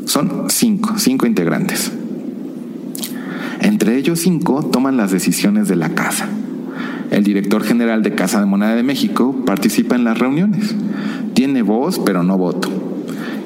Son 0.07 0.47
cinco, 0.49 0.95
cinco 0.97 1.29
integrantes. 1.29 1.93
Entre 3.61 3.97
ellos 3.97 4.19
cinco 4.19 4.65
toman 4.65 4.97
las 4.97 5.13
decisiones 5.13 5.69
de 5.69 5.77
la 5.77 5.91
casa. 5.91 6.29
El 7.13 7.23
director 7.23 7.63
general 7.63 8.03
de 8.03 8.17
Casa 8.17 8.41
de 8.41 8.47
Moneda 8.47 8.75
de 8.75 8.83
México 8.83 9.45
participa 9.47 9.95
en 9.95 10.03
las 10.03 10.19
reuniones. 10.19 10.75
Tiene 11.45 11.61
voz, 11.61 11.99
pero 11.99 12.23
no 12.23 12.39
voto. 12.39 12.71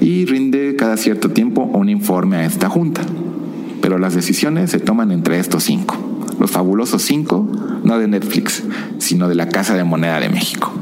Y 0.01 0.25
rinde 0.25 0.77
cada 0.77 0.97
cierto 0.97 1.31
tiempo 1.31 1.63
un 1.63 1.89
informe 1.89 2.37
a 2.37 2.45
esta 2.45 2.69
junta. 2.69 3.01
Pero 3.83 3.99
las 3.99 4.15
decisiones 4.15 4.71
se 4.71 4.79
toman 4.79 5.11
entre 5.11 5.41
estos 5.41 5.65
cinco. 5.65 5.97
Los 6.39 6.53
fabulosos 6.53 7.03
cinco, 7.03 7.45
no 7.83 7.99
de 7.99 8.07
Netflix, 8.07 8.63
sino 8.99 9.29
de 9.29 9.35
la 9.35 9.49
Casa 9.49 9.75
de 9.75 9.83
Moneda 9.83 10.21
de 10.21 10.29
México. 10.29 10.73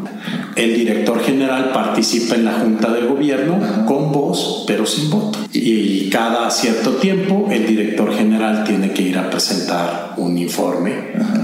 El 0.56 0.74
director 0.74 1.18
general 1.22 1.70
participa 1.72 2.34
en 2.34 2.44
la 2.44 2.52
junta 2.52 2.92
de 2.92 3.06
gobierno 3.06 3.86
con 3.86 4.12
voz, 4.12 4.64
pero 4.66 4.84
sin 4.84 5.08
voto. 5.08 5.38
Y 5.54 6.10
cada 6.10 6.50
cierto 6.50 6.96
tiempo 6.96 7.48
el 7.50 7.66
director 7.66 8.12
general 8.12 8.64
tiene 8.64 8.92
que 8.92 9.00
ir 9.00 9.16
a 9.16 9.30
presentar 9.30 10.12
un 10.18 10.36
informe 10.36 10.92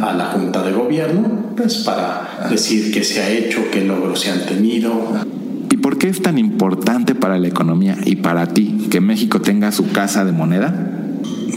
a 0.03 0.13
la 0.13 0.27
junta 0.27 0.63
de 0.63 0.73
gobierno, 0.73 1.55
pues 1.57 1.79
para 1.79 2.47
decir 2.51 2.93
qué 2.93 3.03
se 3.03 3.23
ha 3.23 3.31
hecho, 3.31 3.71
qué 3.73 3.83
logros 3.83 4.21
se 4.21 4.31
han 4.31 4.45
tenido. 4.45 4.93
¿Y 5.83 5.85
por 5.85 5.99
qué 5.99 6.09
es 6.09 6.23
tan 6.23 6.39
importante 6.39 7.17
para 7.17 7.41
la 7.41 7.49
economía 7.49 7.99
y 8.05 8.15
para 8.15 8.47
ti 8.47 8.87
que 8.89 9.01
México 9.01 9.41
tenga 9.41 9.73
su 9.73 9.91
casa 9.91 10.25
de 10.25 10.31
moneda? 10.31 10.73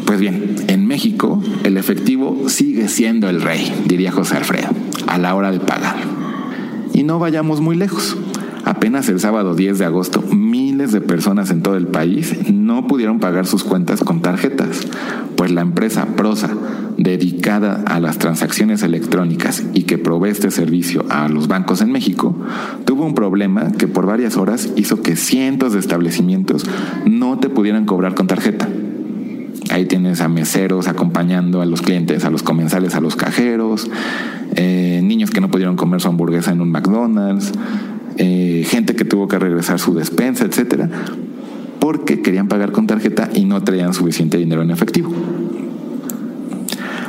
Pues 0.07 0.19
bien, 0.19 0.55
en 0.67 0.87
México 0.87 1.43
el 1.63 1.77
efectivo 1.77 2.49
sigue 2.49 2.87
siendo 2.87 3.29
el 3.29 3.43
rey, 3.43 3.71
diría 3.85 4.11
José 4.11 4.37
Alfredo, 4.37 4.69
a 5.05 5.19
la 5.19 5.35
hora 5.35 5.51
de 5.51 5.59
pagar. 5.59 5.97
Y 6.91 7.03
no 7.03 7.19
vayamos 7.19 7.61
muy 7.61 7.75
lejos. 7.75 8.17
Apenas 8.63 9.09
el 9.09 9.19
sábado 9.19 9.53
10 9.53 9.77
de 9.77 9.85
agosto, 9.85 10.23
miles 10.75 10.91
de 10.91 10.99
personas 10.99 11.51
en 11.51 11.61
todo 11.61 11.77
el 11.77 11.87
país 11.87 12.51
no 12.51 12.85
pudieron 12.85 13.21
pagar 13.21 13.47
sus 13.47 13.63
cuentas 13.63 14.01
con 14.01 14.21
tarjetas, 14.21 14.81
pues 15.37 15.49
la 15.49 15.61
empresa 15.61 16.05
Prosa, 16.17 16.49
dedicada 16.97 17.81
a 17.87 18.01
las 18.01 18.17
transacciones 18.17 18.83
electrónicas 18.83 19.63
y 19.73 19.83
que 19.83 19.97
provee 19.97 20.31
este 20.31 20.51
servicio 20.51 21.05
a 21.09 21.29
los 21.29 21.47
bancos 21.47 21.79
en 21.79 21.93
México, 21.93 22.35
tuvo 22.83 23.05
un 23.05 23.15
problema 23.15 23.71
que 23.71 23.87
por 23.87 24.05
varias 24.05 24.35
horas 24.35 24.69
hizo 24.75 25.01
que 25.01 25.15
cientos 25.15 25.71
de 25.71 25.79
establecimientos 25.79 26.65
no 27.05 27.39
te 27.39 27.47
pudieran 27.47 27.85
cobrar 27.85 28.13
con 28.13 28.27
tarjeta. 28.27 28.67
Ahí 29.69 29.85
tienes 29.85 30.19
a 30.19 30.27
meseros 30.27 30.89
acompañando 30.89 31.61
a 31.61 31.65
los 31.65 31.81
clientes, 31.81 32.25
a 32.25 32.29
los 32.29 32.43
comensales, 32.43 32.95
a 32.95 32.99
los 32.99 33.15
cajeros, 33.15 33.89
eh, 34.57 34.99
niños 35.01 35.31
que 35.31 35.39
no 35.39 35.49
pudieron 35.49 35.77
comer 35.77 36.01
su 36.01 36.09
hamburguesa 36.09 36.51
en 36.51 36.59
un 36.59 36.69
McDonald's, 36.69 37.53
eh, 38.17 38.65
gente 38.67 38.95
que 38.95 39.05
tuvo 39.05 39.27
que 39.27 39.39
regresar 39.39 39.79
su 39.79 39.93
despensa, 39.93 40.45
etcétera, 40.45 40.89
porque 41.79 42.21
querían 42.21 42.47
pagar 42.47 42.71
con 42.71 42.87
tarjeta 42.87 43.29
y 43.33 43.45
no 43.45 43.63
traían 43.63 43.93
suficiente 43.93 44.37
dinero 44.37 44.61
en 44.61 44.71
efectivo. 44.71 45.11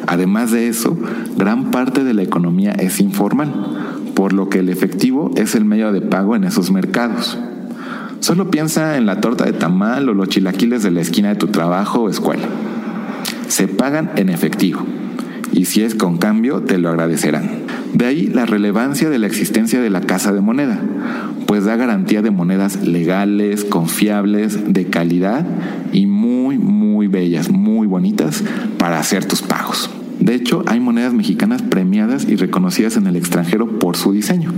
Además 0.07 0.53
de 0.53 0.69
eso, 0.69 0.97
gran 1.37 1.71
parte 1.71 2.05
de 2.05 2.15
la 2.15 2.23
economía 2.23 2.73
es 2.73 3.01
informal, 3.01 3.53
por 4.15 4.33
lo 4.33 4.49
que 4.49 4.61
el 4.61 4.69
efectivo 4.69 5.33
es 5.37 5.55
el 5.55 5.65
medio 5.65 5.93
de 5.93 6.01
pago 6.01 6.37
en 6.37 6.45
esos 6.45 6.71
mercados. 6.71 7.39
Solo 8.21 8.51
piensa 8.51 8.97
en 8.97 9.07
la 9.07 9.21
torta 9.21 9.45
de 9.45 9.53
tamal 9.53 10.09
o 10.09 10.15
los 10.15 10.29
chilaquiles 10.29 10.83
de 10.83 10.91
la 10.91 11.01
esquina 11.01 11.29
de 11.31 11.37
tu 11.37 11.49
trabajo 11.49 12.03
o 12.03 12.09
escuela. 12.09 12.49
Se 13.49 13.69
pagan 13.69 14.11
en 14.17 14.29
efectivo 14.29 14.85
y 15.57 15.65
si 15.65 15.83
es 15.83 15.95
con 15.95 16.19
cambio 16.19 16.61
te 16.61 16.77
lo 16.77 16.91
agradecerán. 16.91 17.63
De 17.95 18.05
ahí 18.05 18.27
la 18.27 18.45
relevancia 18.45 19.09
de 19.09 19.19
la 19.19 19.27
existencia 19.27 19.81
de 19.81 19.89
la 19.89 20.03
casa 20.03 20.33
de 20.35 20.43
moneda, 20.43 20.79
pues 21.47 21.65
da 21.65 21.77
garantía 21.77 22.21
de 22.21 22.31
monedas 22.31 22.87
legales, 22.87 23.65
confiables, 23.65 24.73
de 24.75 24.85
calidad 24.87 25.47
y 25.93 26.05
muy, 26.07 26.59
muy 26.59 27.07
bellas, 27.07 27.49
muy 27.49 27.87
bonitas 27.87 28.45
para 28.79 28.99
hacer 28.99 29.25
tus 29.25 29.41
pagos. 29.41 29.89
De 30.21 30.35
hecho, 30.35 30.63
hay 30.67 30.79
monedas 30.79 31.15
mexicanas 31.15 31.63
premiadas 31.63 32.27
y 32.29 32.37
reconocidas 32.37 32.97
en 32.97 33.07
el 33.07 33.17
extranjero 33.17 33.79
por 33.79 33.97
su 33.97 34.13
diseño. 34.13 34.53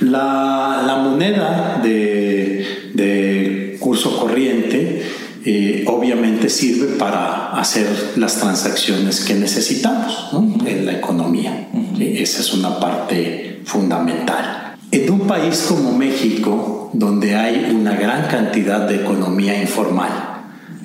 La, 0.00 1.00
moneda 1.04 1.80
de, 1.82 3.76
curso 3.78 4.18
corriente 4.18 5.02
eh, 5.44 5.84
obviamente 5.86 6.48
sirve 6.48 6.96
para 6.96 7.52
hacer 7.52 7.86
las 8.16 8.36
transacciones 8.36 9.20
que 9.24 9.34
necesitamos 9.34 10.30
en 10.66 10.86
la 10.86 10.92
economía. 10.92 11.68
Esa 11.98 12.40
es 12.40 12.52
una 12.52 12.78
parte 12.78 13.60
fundamental. 13.64 14.76
En 14.90 15.10
un 15.10 15.20
país 15.20 15.66
como 15.68 15.96
México, 15.96 16.90
donde 16.92 17.36
hay 17.36 17.70
una 17.72 17.94
gran 17.94 18.26
cantidad 18.28 18.88
de 18.88 18.96
economía 18.96 19.60
informal, 19.60 20.30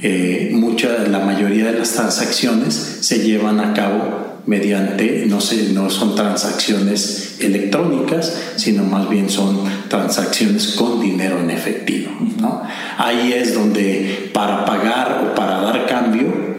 eh, 0.01 0.51
mucha, 0.53 0.99
la 1.07 1.19
mayoría 1.19 1.71
de 1.71 1.79
las 1.79 1.93
transacciones 1.93 2.75
se 3.01 3.19
llevan 3.19 3.59
a 3.59 3.73
cabo 3.73 4.41
mediante, 4.45 5.25
no, 5.25 5.41
son 5.41 6.15
transacciones 6.15 7.37
electrónicas, 7.39 8.33
sino 8.55 8.83
más 8.83 9.09
bien 9.09 9.29
son 9.29 9.59
transacciones 9.89 10.75
con 10.77 10.99
dinero 11.01 11.39
en 11.39 11.49
efectivo. 11.49 12.11
Ahí 12.97 13.33
es 13.33 13.53
donde 13.53 14.29
para 14.33 14.65
pagar 14.65 15.25
o 15.25 15.35
para 15.35 15.61
dar 15.61 15.85
cambio 15.85 16.55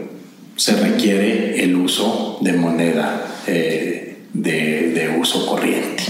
se 0.56 0.76
requiere 0.76 1.62
el 1.62 1.76
uso 1.76 2.38
de 2.40 2.52
moneda 2.54 3.26
eh, 3.46 4.18
de, 4.32 5.16
uso 5.20 5.46
corriente. 5.46 6.04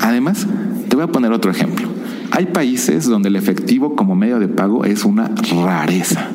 Además, 0.00 0.46
te 0.88 0.96
voy 0.96 1.04
a 1.04 1.08
poner 1.08 1.32
otro 1.32 1.50
ejemplo. 1.50 1.88
Hay 2.30 2.46
países 2.46 3.04
donde 3.06 3.28
el 3.28 3.36
efectivo 3.36 3.94
como 3.94 4.14
medio 4.14 4.38
de 4.38 4.48
pago 4.48 4.84
es 4.84 5.04
una 5.04 5.30
rareza. 5.64 6.28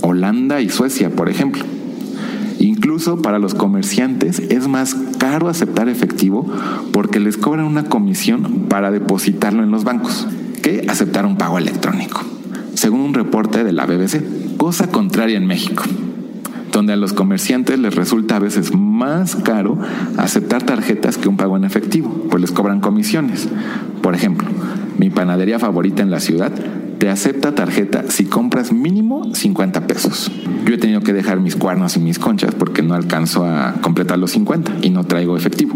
Holanda 0.00 0.60
y 0.60 0.68
Suecia, 0.68 1.10
por 1.10 1.28
ejemplo. 1.28 1.64
Incluso 2.58 3.22
para 3.22 3.38
los 3.38 3.54
comerciantes 3.54 4.40
es 4.40 4.68
más 4.68 4.94
caro 5.18 5.48
aceptar 5.48 5.88
efectivo 5.88 6.46
porque 6.92 7.20
les 7.20 7.36
cobran 7.36 7.66
una 7.66 7.84
comisión 7.84 8.66
para 8.68 8.90
depositarlo 8.90 9.62
en 9.62 9.70
los 9.70 9.84
bancos 9.84 10.26
que 10.62 10.86
aceptar 10.88 11.26
un 11.26 11.36
pago 11.36 11.58
electrónico, 11.58 12.22
según 12.74 13.00
un 13.00 13.14
reporte 13.14 13.64
de 13.64 13.72
la 13.72 13.84
BBC. 13.84 14.56
Cosa 14.56 14.86
contraria 14.86 15.36
en 15.36 15.46
México, 15.46 15.82
donde 16.70 16.92
a 16.92 16.96
los 16.96 17.12
comerciantes 17.12 17.78
les 17.78 17.94
resulta 17.94 18.36
a 18.36 18.38
veces 18.38 18.72
más 18.74 19.34
caro 19.36 19.78
aceptar 20.16 20.62
tarjetas 20.62 21.18
que 21.18 21.28
un 21.28 21.36
pago 21.36 21.56
en 21.56 21.64
efectivo, 21.64 22.26
pues 22.30 22.40
les 22.40 22.52
cobran 22.52 22.80
comisiones. 22.80 23.48
Por 24.02 24.14
ejemplo, 24.14 24.48
mi 24.98 25.10
panadería 25.10 25.58
favorita 25.58 26.02
en 26.02 26.10
la 26.10 26.20
ciudad 26.20 26.52
te 26.98 27.08
acepta 27.08 27.56
tarjeta 27.56 28.04
si 28.08 28.26
compras 28.26 28.72
mínimo 28.72 29.34
50 29.34 29.88
pesos. 29.88 30.30
Yo 30.64 30.74
he 30.74 30.78
tenido 30.78 31.00
que 31.00 31.12
dejar 31.12 31.40
mis 31.40 31.56
cuernos 31.56 31.96
y 31.96 32.00
mis 32.00 32.20
conchas 32.20 32.54
porque 32.54 32.82
no 32.82 32.94
alcanzo 32.94 33.44
a 33.44 33.74
completar 33.80 34.18
los 34.18 34.30
50 34.30 34.76
y 34.82 34.90
no 34.90 35.02
traigo 35.02 35.36
efectivo. 35.36 35.74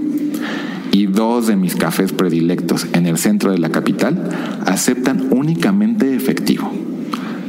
Y 0.96 1.09
dos 1.09 1.46
de 1.46 1.56
mis 1.56 1.76
cafés 1.76 2.14
predilectos 2.14 2.87
en 2.94 3.04
el 3.04 3.18
centro 3.18 3.52
de 3.52 3.59
la 3.59 3.68
capital 3.68 4.30
aceptan 4.64 5.28
únicamente 5.30 6.14
efectivo. 6.14 6.72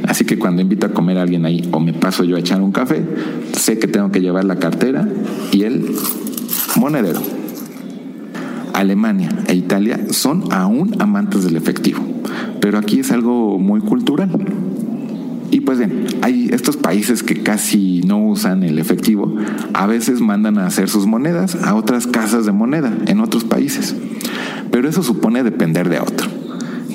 Así 0.06 0.26
que 0.26 0.38
cuando 0.38 0.60
invito 0.60 0.84
a 0.84 0.90
comer 0.90 1.16
a 1.16 1.22
alguien 1.22 1.46
ahí 1.46 1.66
o 1.72 1.80
me 1.80 1.94
paso 1.94 2.24
yo 2.24 2.36
a 2.36 2.40
echar 2.40 2.60
un 2.60 2.72
café, 2.72 3.02
sé 3.54 3.78
que 3.78 3.88
tengo 3.88 4.12
que 4.12 4.20
llevar 4.20 4.44
la 4.44 4.56
cartera 4.56 5.08
y 5.50 5.62
el 5.62 5.96
monedero. 6.76 7.22
Alemania 8.74 9.30
e 9.46 9.54
Italia 9.54 9.98
son 10.10 10.52
aún 10.52 10.96
amantes 10.98 11.42
del 11.44 11.56
efectivo 11.56 12.04
pero 12.60 12.78
aquí 12.78 13.00
es 13.00 13.10
algo 13.12 13.58
muy 13.58 13.80
cultural. 13.80 14.30
Y 15.50 15.60
pues 15.60 15.78
bien, 15.78 16.06
hay 16.22 16.50
estos 16.52 16.76
países 16.76 17.22
que 17.22 17.42
casi 17.42 18.02
no 18.02 18.18
usan 18.18 18.62
el 18.62 18.78
efectivo, 18.78 19.34
a 19.72 19.86
veces 19.86 20.20
mandan 20.20 20.58
a 20.58 20.66
hacer 20.66 20.88
sus 20.88 21.06
monedas 21.06 21.54
a 21.64 21.74
otras 21.74 22.06
casas 22.06 22.44
de 22.44 22.52
moneda 22.52 22.92
en 23.06 23.20
otros 23.20 23.44
países. 23.44 23.96
Pero 24.70 24.88
eso 24.88 25.02
supone 25.02 25.42
depender 25.42 25.88
de 25.88 26.00
otro. 26.00 26.28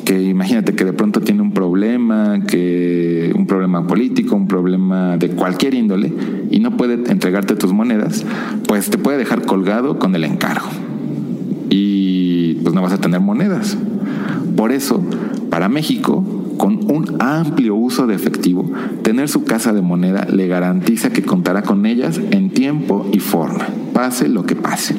Que 0.05 0.21
imagínate 0.21 0.75
que 0.75 0.85
de 0.85 0.93
pronto 0.93 1.21
tiene 1.21 1.41
un 1.41 1.53
problema, 1.53 2.41
que 2.45 3.31
un 3.35 3.47
problema 3.47 3.87
político, 3.87 4.35
un 4.35 4.47
problema 4.47 5.17
de 5.17 5.29
cualquier 5.29 5.73
índole 5.73 6.13
y 6.51 6.59
no 6.59 6.75
puede 6.77 6.95
entregarte 7.09 7.55
tus 7.55 7.71
monedas, 7.71 8.25
pues 8.67 8.89
te 8.89 8.97
puede 8.97 9.17
dejar 9.17 9.43
colgado 9.43 9.97
con 9.99 10.13
el 10.15 10.25
encargo. 10.25 10.67
Y 11.69 12.55
pues 12.55 12.75
no 12.75 12.81
vas 12.81 12.93
a 12.93 12.99
tener 12.99 13.21
monedas. 13.21 13.77
Por 14.55 14.71
eso 14.71 15.01
para 15.49 15.69
México, 15.69 16.42
con 16.63 16.89
un 16.89 17.21
amplio 17.21 17.76
uso 17.76 18.08
de 18.08 18.15
efectivo, 18.15 18.71
tener 19.02 19.28
su 19.28 19.43
casa 19.43 19.73
de 19.73 19.82
moneda 19.82 20.26
le 20.32 20.47
garantiza 20.47 21.10
que 21.10 21.21
contará 21.21 21.62
con 21.62 21.86
ellas 21.86 22.21
en 22.32 22.52
tiempo 22.52 23.06
y 23.12 23.19
forma, 23.19 23.67
pase 23.91 24.30
lo 24.30 24.45
que 24.45 24.56
pase. 24.56 24.95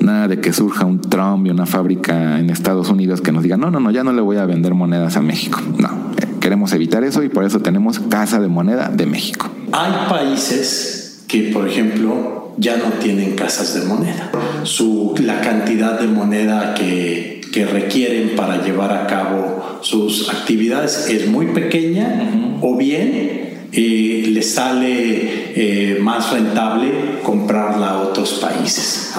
Nada 0.00 0.26
de 0.26 0.40
que 0.40 0.52
surja 0.52 0.84
un 0.84 1.00
Trump 1.00 1.46
y 1.46 1.50
una 1.50 1.66
fábrica 1.66 2.40
en 2.40 2.50
Estados 2.50 2.88
Unidos 2.88 3.20
que 3.20 3.30
nos 3.30 3.44
diga, 3.44 3.56
no, 3.56 3.70
no, 3.70 3.78
no, 3.78 3.92
ya 3.92 4.02
no 4.02 4.12
le 4.12 4.22
voy 4.22 4.38
a 4.38 4.44
vender 4.44 4.74
monedas 4.74 5.16
a 5.16 5.22
México. 5.22 5.60
No, 5.78 5.88
eh, 6.20 6.26
queremos 6.40 6.72
evitar 6.72 7.04
eso 7.04 7.22
y 7.22 7.28
por 7.28 7.44
eso 7.44 7.60
tenemos 7.60 8.00
Casa 8.00 8.40
de 8.40 8.48
Moneda 8.48 8.88
de 8.88 9.06
México. 9.06 9.48
Hay 9.70 9.92
países 10.08 11.22
que, 11.28 11.52
por 11.52 11.68
ejemplo, 11.68 12.54
ya 12.58 12.76
no 12.76 12.86
tienen 13.00 13.36
casas 13.36 13.72
de 13.80 13.86
moneda. 13.86 14.32
Su, 14.64 15.14
la 15.22 15.40
cantidad 15.42 16.00
de 16.00 16.08
moneda 16.08 16.74
que 16.74 17.40
que 17.54 17.64
requieren 17.64 18.34
para 18.34 18.64
llevar 18.64 18.92
a 18.92 19.06
cabo 19.06 19.78
sus 19.80 20.28
actividades 20.28 21.06
es 21.08 21.28
muy 21.28 21.46
pequeña 21.46 22.58
o 22.60 22.76
bien 22.76 23.68
eh, 23.76 24.26
les 24.28 24.54
sale 24.54 25.52
eh, 25.56 25.98
más 26.00 26.32
rentable 26.32 27.20
comprarla 27.24 27.90
a 27.90 27.98
otros 28.02 28.34
países. 28.34 29.12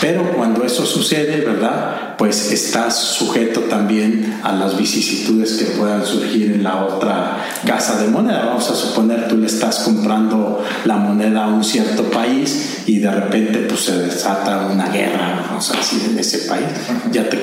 Pero 0.00 0.32
cuando 0.36 0.64
eso 0.64 0.86
sucede, 0.86 1.42
¿verdad? 1.42 2.16
Pues 2.16 2.50
estás 2.50 2.96
sujeto 2.96 3.60
también 3.62 4.40
a 4.42 4.52
las 4.52 4.78
vicisitudes 4.78 5.52
que 5.54 5.64
puedan 5.76 6.06
surgir 6.06 6.52
en 6.52 6.62
la 6.62 6.84
otra 6.84 7.44
casa 7.66 8.00
de 8.00 8.08
moneda. 8.08 8.46
Vamos 8.46 8.70
a 8.70 8.74
suponer 8.74 9.28
tú 9.28 9.36
le 9.36 9.46
estás 9.46 9.80
comprando 9.80 10.64
la 10.86 10.96
moneda 10.96 11.44
a 11.44 11.48
un 11.48 11.62
cierto 11.62 12.04
país 12.04 12.84
y 12.86 13.00
de 13.00 13.10
repente 13.10 13.58
pues 13.68 13.80
se 13.80 13.98
desata 13.98 14.66
una 14.72 14.88
guerra, 14.88 15.44
vamos 15.48 15.70
a 15.70 15.76
decir, 15.76 16.00
en 16.10 16.18
ese 16.18 16.38
país. 16.48 16.66
Ya 17.12 17.28
te 17.28 17.33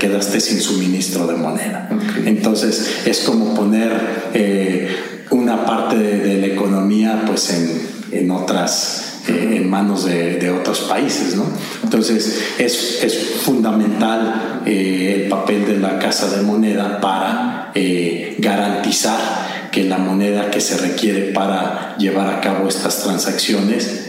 sin 0.41 0.59
suministro 0.59 1.27
de 1.27 1.35
moneda. 1.35 1.89
Entonces 2.25 3.03
es 3.05 3.19
como 3.21 3.53
poner 3.53 3.91
eh, 4.33 4.89
una 5.29 5.65
parte 5.65 5.97
de, 5.97 6.41
la 6.41 6.47
economía 6.47 7.23
pues 7.25 7.49
en, 7.51 8.19
en 8.19 8.31
otras 8.31 9.11
eh, 9.27 9.57
en 9.57 9.69
manos 9.69 10.05
de, 10.05 10.49
otros 10.49 10.79
países. 10.81 11.35
¿no? 11.35 11.45
Entonces 11.83 12.41
es, 12.57 13.03
es 13.03 13.17
fundamental 13.43 14.61
eh, 14.65 15.21
el 15.23 15.29
papel 15.29 15.65
de 15.65 15.77
la 15.77 15.99
casa 15.99 16.35
de 16.35 16.41
moneda 16.41 16.99
para 16.99 17.71
eh, 17.75 18.35
garantizar 18.39 19.69
que 19.71 19.83
la 19.83 19.99
moneda 19.99 20.49
que 20.49 20.59
se 20.59 20.77
requiere 20.77 21.31
para 21.33 21.95
llevar 21.97 22.33
a 22.33 22.41
cabo 22.41 22.67
estas 22.67 23.03
transacciones 23.03 24.07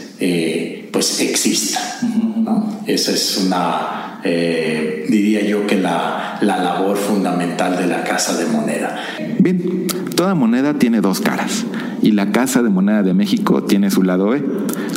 pues 0.90 1.20
exista. 1.20 1.98
¿no? 2.02 2.80
Esa 2.86 3.12
es 3.12 3.36
una, 3.38 4.20
diría 5.08 5.44
yo 5.44 5.66
que 5.66 5.76
la, 5.76 6.38
la 6.40 6.58
labor 6.58 6.96
fundamental 6.96 7.76
de 7.76 7.86
la 7.86 8.04
casa 8.04 8.36
de 8.36 8.46
moneda. 8.46 8.96
Bien, 9.38 9.86
toda 10.14 10.34
moneda 10.34 10.74
tiene 10.74 11.00
dos 11.00 11.20
caras 11.20 11.64
y 12.02 12.10
la 12.10 12.32
Casa 12.32 12.62
de 12.62 12.68
Moneda 12.68 13.02
de 13.02 13.14
México 13.14 13.62
tiene 13.62 13.90
su 13.90 14.02
lado 14.02 14.34
E 14.34 14.44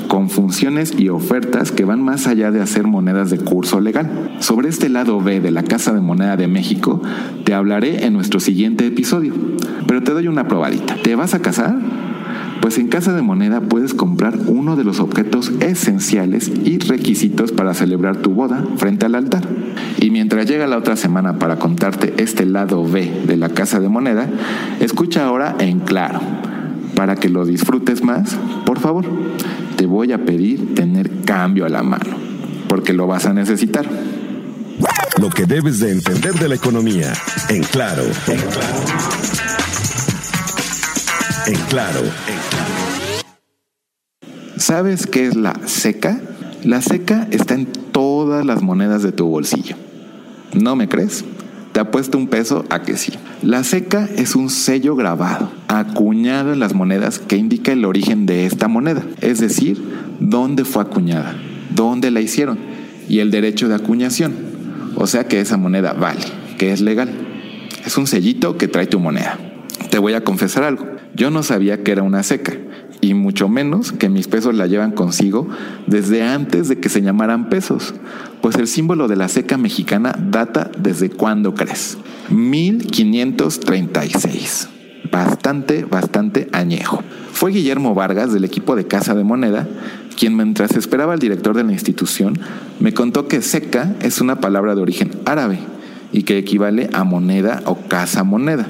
con 0.08 0.30
funciones 0.30 0.94
y 0.98 1.10
ofertas 1.10 1.72
que 1.72 1.86
van 1.86 2.02
más 2.02 2.28
allá 2.28 2.52
de 2.52 2.62
hacer 2.62 2.86
monedas 2.86 3.30
de 3.30 3.38
curso 3.38 3.80
legal. 3.80 4.36
Sobre 4.40 4.70
este 4.70 4.90
lado 4.90 5.22
B 5.22 5.40
de 5.40 5.52
la 5.52 5.64
Casa 5.64 5.94
de 5.94 6.02
Moneda 6.02 6.36
de 6.36 6.48
México 6.48 7.02
te 7.44 7.54
hablaré 7.54 8.06
en 8.06 8.14
nuestro 8.14 8.40
siguiente 8.40 8.88
episodio, 8.88 9.34
pero 9.88 10.04
te 10.04 10.14
doy 10.14 10.28
una 10.28 10.48
probadita. 10.48 10.96
¿Te 11.04 11.16
vas 11.16 11.36
a 11.36 11.42
casar? 11.42 11.78
Pues 12.66 12.80
en 12.80 12.88
Casa 12.88 13.14
de 13.14 13.22
Moneda 13.22 13.62
puedes 13.62 13.94
comprar 13.94 14.40
uno 14.48 14.76
de 14.76 14.84
los 14.84 15.00
objetos 15.00 15.52
esenciales 15.60 16.52
y 16.64 16.80
requisitos 16.80 17.52
para 17.52 17.76
celebrar 17.76 18.18
tu 18.18 18.32
boda 18.32 18.66
frente 18.78 19.06
al 19.06 19.14
altar. 19.14 19.44
Y 20.00 20.10
mientras 20.10 20.48
llega 20.48 20.66
la 20.66 20.80
otra 20.80 20.96
semana 20.96 21.38
para 21.38 21.58
contarte 21.58 22.16
este 22.18 22.44
lado 22.44 22.84
B 22.84 23.22
de 23.28 23.38
la 23.38 23.50
Casa 23.50 23.80
de 23.80 23.88
Moneda, 23.88 24.28
escucha 24.80 25.28
ahora 25.28 25.56
en 25.60 25.80
claro. 25.80 26.20
Para 26.96 27.16
que 27.16 27.30
lo 27.30 27.46
disfrutes 27.46 28.04
más, 28.04 28.36
por 28.66 28.80
favor, 28.80 29.06
te 29.76 29.86
voy 29.86 30.12
a 30.12 30.26
pedir 30.26 30.74
tener 30.74 31.24
cambio 31.24 31.68
a 31.68 31.70
la 31.70 31.84
mano, 31.84 32.16
porque 32.68 32.94
lo 32.94 33.06
vas 33.06 33.28
a 33.28 33.34
necesitar. 33.34 33.86
Lo 35.22 35.30
que 35.30 35.46
debes 35.46 35.82
de 35.82 35.92
entender 35.92 36.34
de 36.34 36.50
la 36.50 36.56
economía. 36.56 37.14
En 37.48 37.62
claro. 37.62 38.06
En 38.26 38.40
claro. 38.40 38.76
En 41.48 41.56
claro. 41.68 42.02
¿Sabes 44.58 45.06
qué 45.06 45.28
es 45.28 45.36
la 45.36 45.54
seca? 45.66 46.20
La 46.64 46.82
seca 46.82 47.28
está 47.32 47.56
en 47.56 47.66
todas 47.66 48.46
las 48.46 48.62
monedas 48.62 49.04
de 49.04 49.12
tu 49.12 49.28
bolsillo. 49.28 49.76
¿No 50.54 50.76
me 50.78 50.88
crees? 50.88 51.26
Te 51.74 51.82
apuesto 51.82 52.18
un 52.18 52.28
peso 52.28 52.64
a 52.70 52.82
que 52.82 52.96
sí. 52.96 53.12
La 53.42 53.66
seca 53.66 54.08
es 54.16 54.34
un 54.34 54.50
sello 54.50 54.96
grabado, 54.96 55.52
acuñado 55.68 56.54
en 56.54 56.60
las 56.60 56.74
monedas 56.74 57.20
que 57.20 57.36
indica 57.36 57.74
el 57.74 57.84
origen 57.84 58.26
de 58.26 58.46
esta 58.46 58.70
moneda, 58.70 59.04
es 59.20 59.40
decir, 59.40 59.84
dónde 60.22 60.64
fue 60.64 60.84
acuñada, 60.84 61.36
dónde 61.76 62.10
la 62.12 62.22
hicieron 62.22 62.58
y 63.10 63.20
el 63.20 63.32
derecho 63.32 63.68
de 63.68 63.76
acuñación. 63.76 64.34
O 64.96 65.06
sea 65.06 65.28
que 65.28 65.42
esa 65.42 65.58
moneda 65.58 65.92
vale, 65.92 66.22
que 66.58 66.72
es 66.72 66.80
legal. 66.80 67.10
Es 67.86 67.98
un 67.98 68.08
sellito 68.08 68.58
que 68.58 68.70
trae 68.70 68.88
tu 68.88 69.02
moneda. 69.02 69.38
Te 69.90 70.00
voy 70.00 70.14
a 70.14 70.24
confesar 70.24 70.64
algo. 70.64 70.88
Yo 71.14 71.30
no 71.30 71.44
sabía 71.44 71.84
que 71.84 71.92
era 71.92 72.04
una 72.04 72.24
seca, 72.24 72.54
y 73.06 73.14
mucho 73.14 73.48
menos 73.48 73.92
que 73.92 74.10
mis 74.10 74.28
pesos 74.28 74.56
la 74.56 74.68
llevan 74.68 74.92
consigo 74.92 75.48
desde 75.86 76.24
antes 76.24 76.68
de 76.68 76.80
que 76.80 76.90
se 76.90 77.02
llamaran 77.02 77.50
pesos, 77.50 77.94
pues 78.42 78.56
el 78.56 78.68
símbolo 78.68 79.08
de 79.08 79.16
la 79.16 79.28
seca 79.28 79.58
mexicana 79.58 80.16
data 80.18 80.72
desde 80.78 81.10
cuándo 81.10 81.54
crees? 81.54 81.98
1536. 82.30 84.70
Bastante, 85.12 85.86
bastante 85.86 86.48
añejo. 86.52 87.04
Fue 87.32 87.52
Guillermo 87.52 87.94
Vargas 87.94 88.34
del 88.34 88.44
equipo 88.44 88.76
de 88.76 88.88
Casa 88.88 89.14
de 89.14 89.24
Moneda 89.24 89.68
quien 90.16 90.36
mientras 90.36 90.76
esperaba 90.76 91.14
al 91.14 91.20
director 91.20 91.56
de 91.56 91.64
la 91.64 91.74
institución 91.74 92.40
me 92.80 92.94
contó 92.94 93.28
que 93.28 93.42
seca 93.42 93.96
es 94.02 94.22
una 94.22 94.40
palabra 94.40 94.76
de 94.76 94.82
origen 94.82 95.12
árabe 95.26 95.60
y 96.12 96.24
que 96.24 96.38
equivale 96.38 96.90
a 96.94 97.04
moneda 97.04 97.62
o 97.66 97.76
casa 97.76 98.24
moneda, 98.24 98.68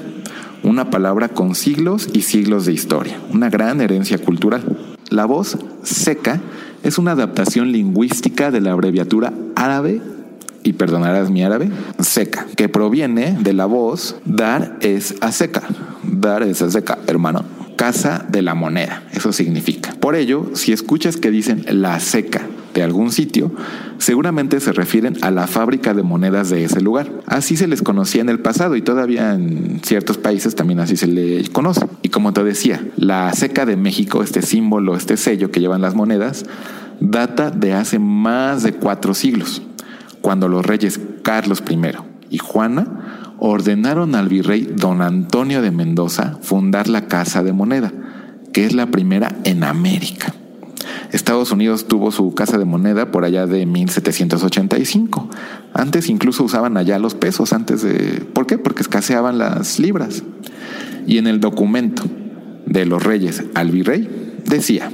una 0.66 0.90
palabra 0.90 1.28
con 1.28 1.54
siglos 1.54 2.08
y 2.12 2.22
siglos 2.22 2.66
de 2.66 2.72
historia, 2.72 3.20
una 3.32 3.48
gran 3.48 3.80
herencia 3.80 4.18
cultural. 4.18 4.96
La 5.10 5.24
voz 5.24 5.56
seca 5.84 6.40
es 6.82 6.98
una 6.98 7.12
adaptación 7.12 7.70
lingüística 7.70 8.50
de 8.50 8.60
la 8.60 8.72
abreviatura 8.72 9.32
árabe 9.54 10.02
y 10.64 10.72
perdonarás 10.72 11.30
mi 11.30 11.44
árabe, 11.44 11.70
seca, 12.00 12.46
que 12.56 12.68
proviene 12.68 13.38
de 13.40 13.52
la 13.52 13.66
voz 13.66 14.16
dar 14.24 14.76
es 14.80 15.14
a 15.20 15.30
seca. 15.30 15.62
Dar 16.02 16.42
es 16.42 16.60
a 16.62 16.70
seca, 16.70 16.98
hermano 17.06 17.44
casa 17.76 18.24
de 18.28 18.40
la 18.40 18.54
moneda, 18.54 19.04
eso 19.12 19.32
significa. 19.32 19.94
Por 20.00 20.16
ello, 20.16 20.50
si 20.54 20.72
escuchas 20.72 21.18
que 21.18 21.30
dicen 21.30 21.64
la 21.68 22.00
seca 22.00 22.40
de 22.76 22.82
algún 22.82 23.10
sitio, 23.10 23.50
seguramente 23.96 24.60
se 24.60 24.70
refieren 24.70 25.16
a 25.22 25.30
la 25.30 25.46
fábrica 25.46 25.94
de 25.94 26.02
monedas 26.02 26.50
de 26.50 26.62
ese 26.62 26.82
lugar. 26.82 27.10
Así 27.26 27.56
se 27.56 27.66
les 27.66 27.80
conocía 27.80 28.20
en 28.20 28.28
el 28.28 28.38
pasado 28.38 28.76
y 28.76 28.82
todavía 28.82 29.32
en 29.32 29.80
ciertos 29.82 30.18
países 30.18 30.54
también 30.54 30.80
así 30.80 30.98
se 30.98 31.06
le 31.06 31.48
conoce. 31.48 31.86
Y 32.02 32.10
como 32.10 32.34
te 32.34 32.44
decía, 32.44 32.86
la 32.96 33.32
seca 33.32 33.64
de 33.64 33.76
México, 33.76 34.22
este 34.22 34.42
símbolo, 34.42 34.94
este 34.94 35.16
sello 35.16 35.50
que 35.50 35.60
llevan 35.60 35.80
las 35.80 35.94
monedas, 35.94 36.44
data 37.00 37.50
de 37.50 37.72
hace 37.72 37.98
más 37.98 38.62
de 38.62 38.74
cuatro 38.74 39.14
siglos, 39.14 39.62
cuando 40.20 40.46
los 40.46 40.64
reyes 40.64 41.00
Carlos 41.22 41.62
I 41.68 41.78
y 42.28 42.38
Juana 42.38 43.32
ordenaron 43.38 44.14
al 44.14 44.28
virrey 44.28 44.70
don 44.76 45.00
Antonio 45.00 45.62
de 45.62 45.70
Mendoza 45.70 46.38
fundar 46.42 46.88
la 46.88 47.06
Casa 47.06 47.42
de 47.42 47.54
Moneda, 47.54 47.90
que 48.52 48.66
es 48.66 48.74
la 48.74 48.86
primera 48.90 49.34
en 49.44 49.64
América. 49.64 50.34
Estados 51.16 51.50
Unidos 51.50 51.88
tuvo 51.88 52.12
su 52.12 52.34
casa 52.34 52.58
de 52.58 52.66
moneda 52.66 53.10
por 53.10 53.24
allá 53.24 53.46
de 53.46 53.64
1785. 53.64 55.30
Antes 55.72 56.10
incluso 56.10 56.44
usaban 56.44 56.76
allá 56.76 56.98
los 56.98 57.14
pesos, 57.14 57.54
antes 57.54 57.82
de... 57.82 58.20
¿Por 58.32 58.46
qué? 58.46 58.58
Porque 58.58 58.82
escaseaban 58.82 59.38
las 59.38 59.78
libras. 59.78 60.22
Y 61.06 61.16
en 61.16 61.26
el 61.26 61.40
documento 61.40 62.04
de 62.66 62.84
los 62.84 63.02
reyes 63.02 63.44
al 63.54 63.70
virrey 63.70 64.36
decía, 64.44 64.90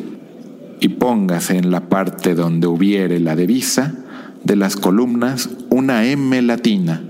y 0.79 0.89
póngase 0.89 1.57
en 1.57 1.73
la 1.73 1.89
parte 1.89 2.37
donde 2.37 2.69
hubiere 2.69 3.19
la 3.19 3.35
divisa 3.35 3.95
de 4.45 4.55
las 4.55 4.77
columnas 4.77 5.51
una 5.71 6.05
M 6.07 6.41
latina 6.43 7.03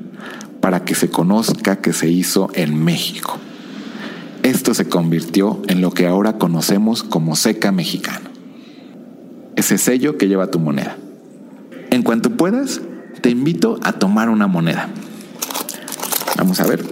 para 0.61 0.85
que 0.85 0.95
se 0.95 1.11
conozca 1.11 1.77
que 1.77 1.93
se 1.93 2.09
hizo 2.09 2.49
en 2.55 2.83
México. 2.83 3.39
Esto 4.43 4.73
se 4.73 4.89
convirtió 4.89 5.61
en 5.69 5.83
lo 5.83 5.91
que 5.93 6.07
ahora 6.07 6.39
conocemos 6.39 7.03
como 7.03 7.37
seca 7.37 7.73
mexicana. 7.73 8.32
Ese 9.63 9.79
sello 9.79 10.19
que 10.19 10.27
lleva 10.27 10.51
tu 10.51 10.59
moneda. 10.59 10.97
En 11.93 12.03
cuanto 12.03 12.31
puedas, 12.31 12.81
te 13.21 13.31
invito 13.31 13.79
a 13.85 13.93
tomar 13.93 14.29
una 14.29 14.49
moneda. 14.49 14.89
Vamos 16.37 16.59
a 16.59 16.67
ver. 16.67 16.85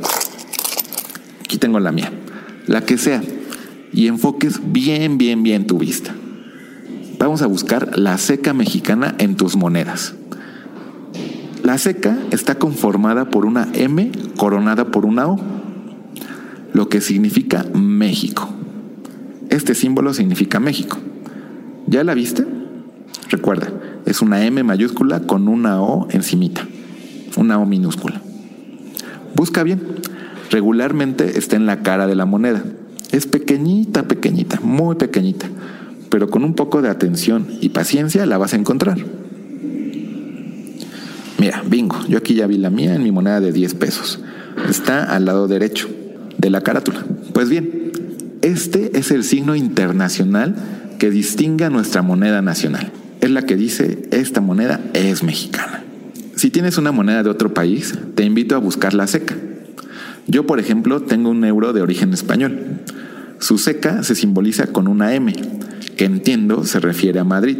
Aquí 1.43 1.59
tengo 1.59 1.81
la 1.81 1.91
mía. 1.91 2.13
La 2.69 2.83
que 2.83 2.97
sea. 2.97 3.25
Y 3.93 4.07
enfoques 4.07 4.61
bien, 4.71 5.19
bien, 5.19 5.43
bien 5.43 5.67
tu 5.67 5.79
vista. 5.79 6.15
Vamos 7.19 7.43
a 7.43 7.49
buscar 7.49 7.99
la 7.99 8.17
seca 8.19 8.55
mexicana 8.55 9.17
en 9.19 9.35
tus 9.35 9.57
monedas. 9.57 10.15
La 11.65 11.77
seca 11.77 12.17
está 12.31 12.55
conformada 12.55 13.31
por 13.31 13.47
una 13.47 13.67
M 13.75 14.13
coronada 14.37 14.93
por 14.93 15.07
una 15.07 15.27
O, 15.27 15.41
lo 16.73 16.89
que 16.89 17.01
significa 17.01 17.67
México. 17.75 18.49
Este 19.49 19.75
símbolo 19.75 20.15
significa 20.15 20.61
México. 20.61 20.99
¿Ya 21.89 22.05
la 22.05 22.15
viste? 22.15 22.60
Recuerda, 23.31 23.73
es 24.07 24.21
una 24.23 24.45
M 24.45 24.63
mayúscula 24.65 25.21
con 25.21 25.47
una 25.47 25.81
O 25.81 26.09
encimita, 26.11 26.67
una 27.37 27.59
O 27.59 27.65
minúscula. 27.65 28.21
Busca 29.37 29.63
bien. 29.63 29.81
Regularmente 30.51 31.39
está 31.39 31.55
en 31.55 31.65
la 31.65 31.83
cara 31.83 32.09
de 32.09 32.17
la 32.17 32.27
moneda. 32.27 32.65
Es 33.13 33.27
pequeñita, 33.27 34.09
pequeñita, 34.09 34.59
muy 34.63 34.97
pequeñita, 34.97 35.47
pero 36.11 36.29
con 36.29 36.43
un 36.43 36.55
poco 36.55 36.83
de 36.83 36.89
atención 36.89 37.47
y 37.61 37.69
paciencia 37.69 38.27
la 38.27 38.37
vas 38.37 38.53
a 38.53 38.57
encontrar. 38.57 38.99
Mira, 41.39 41.63
bingo, 41.67 41.97
yo 42.09 42.19
aquí 42.19 42.35
ya 42.35 42.49
vi 42.49 42.59
la 42.59 42.71
mía 42.71 42.97
en 42.97 43.05
mi 43.05 43.13
moneda 43.13 43.41
de 43.41 43.53
10 43.53 43.75
pesos. 43.75 44.21
Está 44.69 45.05
al 45.05 45.25
lado 45.25 45.47
derecho 45.47 45.89
de 46.37 46.51
la 46.51 46.63
carátula. 46.63 47.05
Pues 47.33 47.49
bien, 47.49 47.93
este 48.43 48.99
es 48.99 49.13
el 49.13 49.23
signo 49.23 49.55
internacional 49.55 50.57
que 50.99 51.11
distingue 51.11 51.65
a 51.65 51.71
nuestra 51.71 52.03
moneda 52.03 52.43
nacional. 52.43 52.93
Es 53.21 53.31
la 53.31 53.43
que 53.43 53.57
dice, 53.57 54.09
esta 54.11 54.41
moneda 54.41 54.81
es 54.95 55.23
mexicana. 55.23 55.85
Si 56.37 56.51
tienes 56.51 56.79
una 56.79 56.91
moneda 56.91 57.23
de 57.23 57.31
otro 57.31 57.53
país, 57.53 57.95
te 58.15 58.25
invito 58.25 58.55
a 58.55 58.59
buscar 58.59 58.95
la 58.95 59.07
seca. 59.07 59.37
Yo, 60.27 60.47
por 60.47 60.59
ejemplo, 60.59 61.03
tengo 61.03 61.31
un 61.31 61.45
euro 61.45 61.73
de 61.73 61.83
origen 61.83 62.15
español. 62.15 62.81
Su 63.39 63.59
seca 63.59 64.03
se 64.05 64.15
simboliza 64.15 64.69
con 64.69 64.89
una 64.89 65.15
M, 65.15 65.35
que 65.97 66.05
entiendo 66.05 66.65
se 66.65 66.81
refiere 66.81 67.21
a 67.21 67.25
Madrid, 67.25 67.59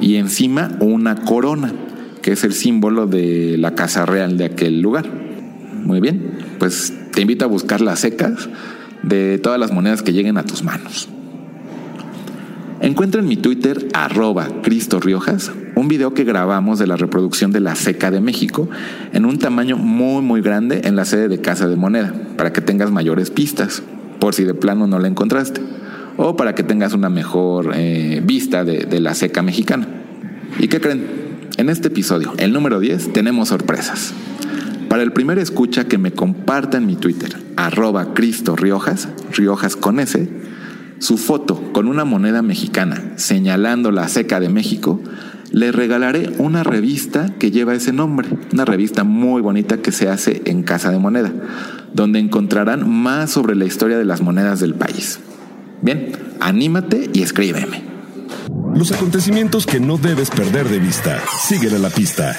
y 0.00 0.16
encima 0.16 0.76
una 0.80 1.16
corona 1.24 1.72
que 2.22 2.32
es 2.32 2.44
el 2.44 2.54
símbolo 2.54 3.06
de 3.06 3.56
la 3.58 3.74
casa 3.74 4.06
real 4.06 4.38
de 4.38 4.44
aquel 4.46 4.80
lugar. 4.80 5.04
Muy 5.84 6.00
bien, 6.00 6.38
pues 6.58 6.94
te 7.12 7.20
invito 7.20 7.44
a 7.44 7.48
buscar 7.48 7.80
las 7.80 8.00
secas 8.00 8.48
de 9.02 9.38
todas 9.38 9.58
las 9.58 9.72
monedas 9.72 10.02
que 10.02 10.12
lleguen 10.12 10.38
a 10.38 10.44
tus 10.44 10.62
manos. 10.62 11.08
Encuentra 12.82 13.20
en 13.20 13.28
mi 13.28 13.36
Twitter, 13.36 13.86
arroba 13.94 14.48
Cristo 14.60 14.98
Riojas, 14.98 15.52
un 15.76 15.86
video 15.86 16.14
que 16.14 16.24
grabamos 16.24 16.80
de 16.80 16.88
la 16.88 16.96
reproducción 16.96 17.52
de 17.52 17.60
la 17.60 17.76
seca 17.76 18.10
de 18.10 18.20
México 18.20 18.68
en 19.12 19.24
un 19.24 19.38
tamaño 19.38 19.76
muy 19.76 20.20
muy 20.20 20.40
grande 20.40 20.80
en 20.82 20.96
la 20.96 21.04
sede 21.04 21.28
de 21.28 21.40
Casa 21.40 21.68
de 21.68 21.76
Moneda, 21.76 22.12
para 22.36 22.52
que 22.52 22.60
tengas 22.60 22.90
mayores 22.90 23.30
pistas, 23.30 23.84
por 24.18 24.34
si 24.34 24.42
de 24.42 24.54
plano 24.54 24.88
no 24.88 24.98
la 24.98 25.06
encontraste, 25.06 25.60
o 26.16 26.34
para 26.34 26.56
que 26.56 26.64
tengas 26.64 26.92
una 26.92 27.08
mejor 27.08 27.70
eh, 27.76 28.20
vista 28.24 28.64
de, 28.64 28.98
la 28.98 29.14
seca 29.14 29.42
mexicana. 29.42 29.86
¿Y 30.58 30.66
qué 30.66 30.80
creen? 30.80 31.06
En 31.58 31.70
este 31.70 31.86
episodio, 31.86 32.32
el 32.38 32.52
número 32.52 32.80
10, 32.80 33.12
tenemos 33.12 33.50
sorpresas. 33.50 34.12
Para 34.88 35.04
el 35.04 35.12
primer 35.12 35.38
escucha 35.38 35.84
que 35.84 35.98
me 35.98 36.10
comparta 36.10 36.78
en 36.78 36.86
mi 36.86 36.96
Twitter, 36.96 37.36
arroba 37.56 38.12
Cristo 38.12 38.56
Riojas, 38.56 39.08
Riojas 39.30 39.76
con 39.76 40.00
S, 40.00 40.28
su 41.02 41.18
foto 41.18 41.72
con 41.72 41.88
una 41.88 42.04
moneda 42.04 42.42
mexicana 42.42 43.14
señalando 43.16 43.90
la 43.90 44.06
seca 44.06 44.38
de 44.38 44.48
México, 44.48 45.00
le 45.50 45.72
regalaré 45.72 46.32
una 46.38 46.62
revista 46.62 47.34
que 47.40 47.50
lleva 47.50 47.74
ese 47.74 47.92
nombre, 47.92 48.28
una 48.52 48.64
revista 48.64 49.02
muy 49.02 49.42
bonita 49.42 49.78
que 49.78 49.90
se 49.90 50.08
hace 50.08 50.42
en 50.44 50.62
Casa 50.62 50.92
de 50.92 51.00
Moneda, 51.00 51.32
donde 51.92 52.20
encontrarán 52.20 52.88
más 52.88 53.32
sobre 53.32 53.56
la 53.56 53.64
historia 53.64 53.98
de 53.98 54.04
las 54.04 54.20
monedas 54.20 54.60
del 54.60 54.74
país. 54.74 55.18
Bien, 55.80 56.12
anímate 56.38 57.10
y 57.12 57.22
escríbeme. 57.22 57.82
Los 58.72 58.92
acontecimientos 58.92 59.66
que 59.66 59.80
no 59.80 59.98
debes 59.98 60.30
perder 60.30 60.68
de 60.68 60.78
vista. 60.78 61.20
Síguele 61.48 61.80
la 61.80 61.90
pista. 61.90 62.36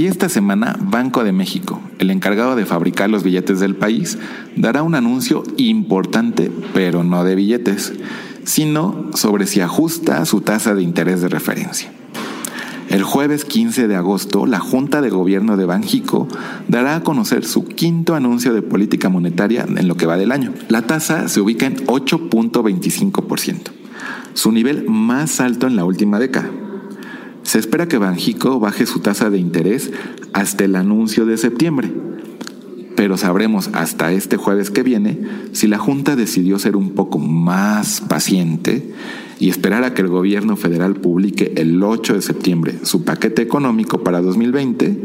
Y 0.00 0.06
esta 0.06 0.30
semana, 0.30 0.78
Banco 0.80 1.24
de 1.24 1.32
México, 1.32 1.78
el 1.98 2.10
encargado 2.10 2.56
de 2.56 2.64
fabricar 2.64 3.10
los 3.10 3.22
billetes 3.22 3.60
del 3.60 3.76
país, 3.76 4.16
dará 4.56 4.82
un 4.82 4.94
anuncio 4.94 5.42
importante, 5.58 6.50
pero 6.72 7.04
no 7.04 7.22
de 7.22 7.34
billetes, 7.34 7.92
sino 8.44 9.10
sobre 9.12 9.46
si 9.46 9.60
ajusta 9.60 10.24
su 10.24 10.40
tasa 10.40 10.74
de 10.74 10.80
interés 10.80 11.20
de 11.20 11.28
referencia. 11.28 11.92
El 12.88 13.02
jueves 13.02 13.44
15 13.44 13.88
de 13.88 13.96
agosto, 13.96 14.46
la 14.46 14.58
Junta 14.58 15.02
de 15.02 15.10
Gobierno 15.10 15.58
de 15.58 15.66
Banjico 15.66 16.28
dará 16.66 16.96
a 16.96 17.02
conocer 17.02 17.44
su 17.44 17.66
quinto 17.66 18.14
anuncio 18.14 18.54
de 18.54 18.62
política 18.62 19.10
monetaria 19.10 19.66
en 19.68 19.86
lo 19.86 19.98
que 19.98 20.06
va 20.06 20.16
del 20.16 20.32
año. 20.32 20.54
La 20.70 20.80
tasa 20.80 21.28
se 21.28 21.42
ubica 21.42 21.66
en 21.66 21.76
8.25%, 21.76 23.58
su 24.32 24.50
nivel 24.50 24.88
más 24.88 25.40
alto 25.42 25.66
en 25.66 25.76
la 25.76 25.84
última 25.84 26.18
década. 26.18 26.48
Se 27.42 27.58
espera 27.58 27.88
que 27.88 27.98
Banjico 27.98 28.60
baje 28.60 28.86
su 28.86 29.00
tasa 29.00 29.30
de 29.30 29.38
interés 29.38 29.90
hasta 30.32 30.64
el 30.64 30.76
anuncio 30.76 31.26
de 31.26 31.36
septiembre, 31.36 31.90
pero 32.96 33.16
sabremos 33.16 33.70
hasta 33.72 34.12
este 34.12 34.36
jueves 34.36 34.70
que 34.70 34.82
viene 34.82 35.18
si 35.52 35.66
la 35.66 35.78
Junta 35.78 36.16
decidió 36.16 36.58
ser 36.58 36.76
un 36.76 36.90
poco 36.90 37.18
más 37.18 38.02
paciente 38.02 38.92
y 39.38 39.48
esperar 39.48 39.84
a 39.84 39.94
que 39.94 40.02
el 40.02 40.08
gobierno 40.08 40.56
federal 40.56 40.96
publique 40.96 41.54
el 41.56 41.82
8 41.82 42.14
de 42.14 42.22
septiembre 42.22 42.74
su 42.82 43.04
paquete 43.04 43.42
económico 43.42 44.04
para 44.04 44.20
2020 44.20 45.04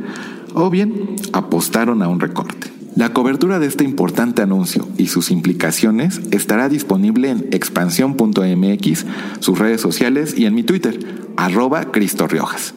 o 0.53 0.69
bien 0.69 1.15
apostaron 1.31 2.01
a 2.01 2.09
un 2.09 2.19
recorte. 2.19 2.74
La 2.95 3.11
cobertura 3.11 3.59
de 3.59 3.67
este 3.67 3.83
importante 3.83 4.41
anuncio 4.41 4.87
y 4.97 5.07
sus 5.07 5.29
implicaciones 5.29 6.21
estará 6.31 6.69
disponible 6.69 7.29
en 7.29 7.49
expansión.mx, 7.51 9.05
sus 9.39 9.59
redes 9.59 9.81
sociales 9.81 10.33
y 10.37 10.45
en 10.45 10.55
mi 10.55 10.63
Twitter, 10.63 10.97
arroba 11.35 11.91
Cristo 11.91 12.25
Riojas. 12.25 12.73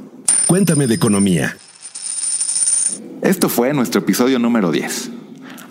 Cuéntame 0.49 0.89
de 0.89 0.95
economía. 0.95 1.57
Esto 3.23 3.49
fue 3.49 3.73
nuestro 3.75 4.01
episodio 4.01 4.41
número 4.41 4.73
10. 4.73 5.13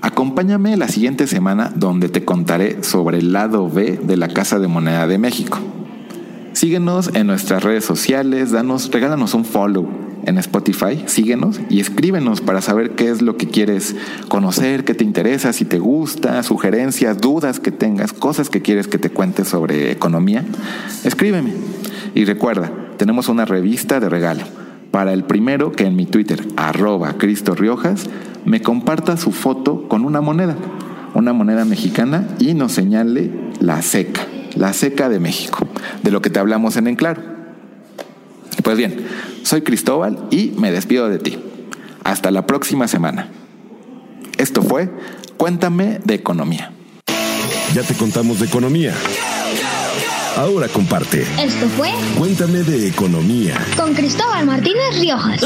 Acompáñame 0.01 0.77
la 0.77 0.87
siguiente 0.87 1.27
semana 1.27 1.73
donde 1.75 2.07
te 2.07 2.23
contaré 2.23 2.83
sobre 2.83 3.17
el 3.17 3.33
lado 3.33 3.69
B 3.69 3.99
de 4.01 4.15
la 4.15 4.29
Casa 4.29 4.59
de 4.59 4.67
Moneda 4.69 5.07
de 5.07 5.17
México. 5.17 5.59
Síguenos 6.57 7.11
en 7.13 7.27
nuestras 7.27 7.63
redes 7.63 7.85
sociales, 7.85 8.49
danos, 8.49 8.89
regálanos 8.91 9.35
un 9.35 9.45
follow 9.45 9.87
en 10.25 10.39
Spotify, 10.39 11.03
síguenos 11.05 11.61
y 11.69 11.79
escríbenos 11.81 12.41
para 12.41 12.63
saber 12.63 12.95
qué 12.95 13.11
es 13.11 13.21
lo 13.21 13.37
que 13.37 13.47
quieres 13.47 13.95
conocer, 14.27 14.83
qué 14.83 14.95
te 14.95 15.03
interesa, 15.03 15.53
si 15.53 15.65
te 15.65 15.77
gusta, 15.77 16.41
sugerencias, 16.41 17.19
dudas 17.21 17.59
que 17.59 17.71
tengas, 17.71 18.11
cosas 18.11 18.49
que 18.49 18.63
quieres 18.63 18.87
que 18.87 18.97
te 18.97 19.11
cuente 19.11 19.45
sobre 19.45 19.91
economía. 19.91 20.43
Escríbeme. 21.03 21.53
Y 22.15 22.25
recuerda, 22.25 22.71
tenemos 22.97 23.29
una 23.29 23.45
revista 23.45 23.99
de 23.99 24.09
regalo 24.09 24.41
para 24.89 25.13
el 25.13 25.25
primero 25.25 25.73
que 25.73 25.85
en 25.85 25.95
mi 25.95 26.07
Twitter, 26.07 26.43
arroba 26.55 27.19
Cristo 27.19 27.53
Riojas, 27.53 28.09
me 28.45 28.63
comparta 28.63 29.15
su 29.17 29.31
foto 29.31 29.87
con 29.87 30.03
una 30.03 30.21
moneda, 30.21 30.55
una 31.13 31.33
moneda 31.33 31.65
mexicana 31.65 32.27
y 32.39 32.55
nos 32.55 32.71
señale 32.71 33.29
la 33.59 33.83
seca, 33.83 34.21
la 34.57 34.73
seca 34.73 35.09
de 35.09 35.19
México, 35.19 35.67
de 36.03 36.11
lo 36.11 36.21
que 36.21 36.29
te 36.29 36.39
hablamos 36.39 36.77
en 36.77 36.87
En 36.87 36.95
Claro. 36.95 37.21
Pues 38.63 38.77
bien, 38.77 39.07
soy 39.43 39.61
Cristóbal 39.61 40.27
y 40.31 40.53
me 40.57 40.71
despido 40.71 41.09
de 41.09 41.19
ti. 41.19 41.39
Hasta 42.03 42.31
la 42.31 42.45
próxima 42.45 42.87
semana. 42.87 43.29
Esto 44.37 44.61
fue 44.61 44.89
Cuéntame 45.37 45.99
de 46.03 46.15
Economía. 46.15 46.71
Ya 47.73 47.83
te 47.83 47.93
contamos 47.93 48.39
de 48.39 48.45
economía. 48.45 48.93
Ahora 50.35 50.67
comparte. 50.67 51.21
Esto 51.21 51.67
fue 51.75 51.91
Cuéntame 52.17 52.59
de 52.59 52.87
economía. 52.87 53.55
con 53.75 53.93
Cristóbal 53.93 54.45
Martínez 54.45 54.99
Riojas. 54.99 55.41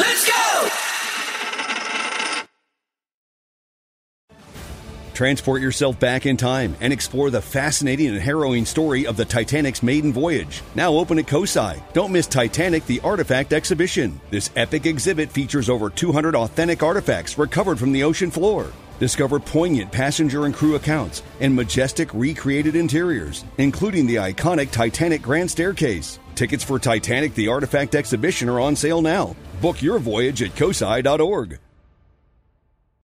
Transport 5.21 5.61
yourself 5.61 5.99
back 5.99 6.25
in 6.25 6.35
time 6.35 6.75
and 6.81 6.91
explore 6.91 7.29
the 7.29 7.43
fascinating 7.43 8.07
and 8.07 8.19
harrowing 8.19 8.65
story 8.65 9.05
of 9.05 9.17
the 9.17 9.23
Titanic's 9.23 9.83
maiden 9.83 10.11
voyage. 10.11 10.63
Now 10.73 10.95
open 10.95 11.19
at 11.19 11.27
COSI. 11.27 11.79
Don't 11.93 12.11
miss 12.11 12.25
Titanic 12.25 12.87
the 12.87 12.99
Artifact 13.01 13.53
Exhibition. 13.53 14.19
This 14.31 14.49
epic 14.55 14.87
exhibit 14.87 15.31
features 15.31 15.69
over 15.69 15.91
200 15.91 16.35
authentic 16.35 16.81
artifacts 16.81 17.37
recovered 17.37 17.77
from 17.77 17.91
the 17.91 18.01
ocean 18.01 18.31
floor. 18.31 18.71
Discover 18.97 19.41
poignant 19.41 19.91
passenger 19.91 20.47
and 20.47 20.55
crew 20.55 20.73
accounts 20.73 21.21
and 21.39 21.55
majestic 21.55 22.11
recreated 22.15 22.75
interiors, 22.75 23.45
including 23.59 24.07
the 24.07 24.15
iconic 24.15 24.71
Titanic 24.71 25.21
Grand 25.21 25.51
Staircase. 25.51 26.17
Tickets 26.33 26.63
for 26.63 26.79
Titanic 26.79 27.35
the 27.35 27.47
Artifact 27.47 27.93
Exhibition 27.93 28.49
are 28.49 28.59
on 28.59 28.75
sale 28.75 29.03
now. 29.03 29.35
Book 29.61 29.83
your 29.83 29.99
voyage 29.99 30.41
at 30.41 30.55
COSI.org. 30.55 31.59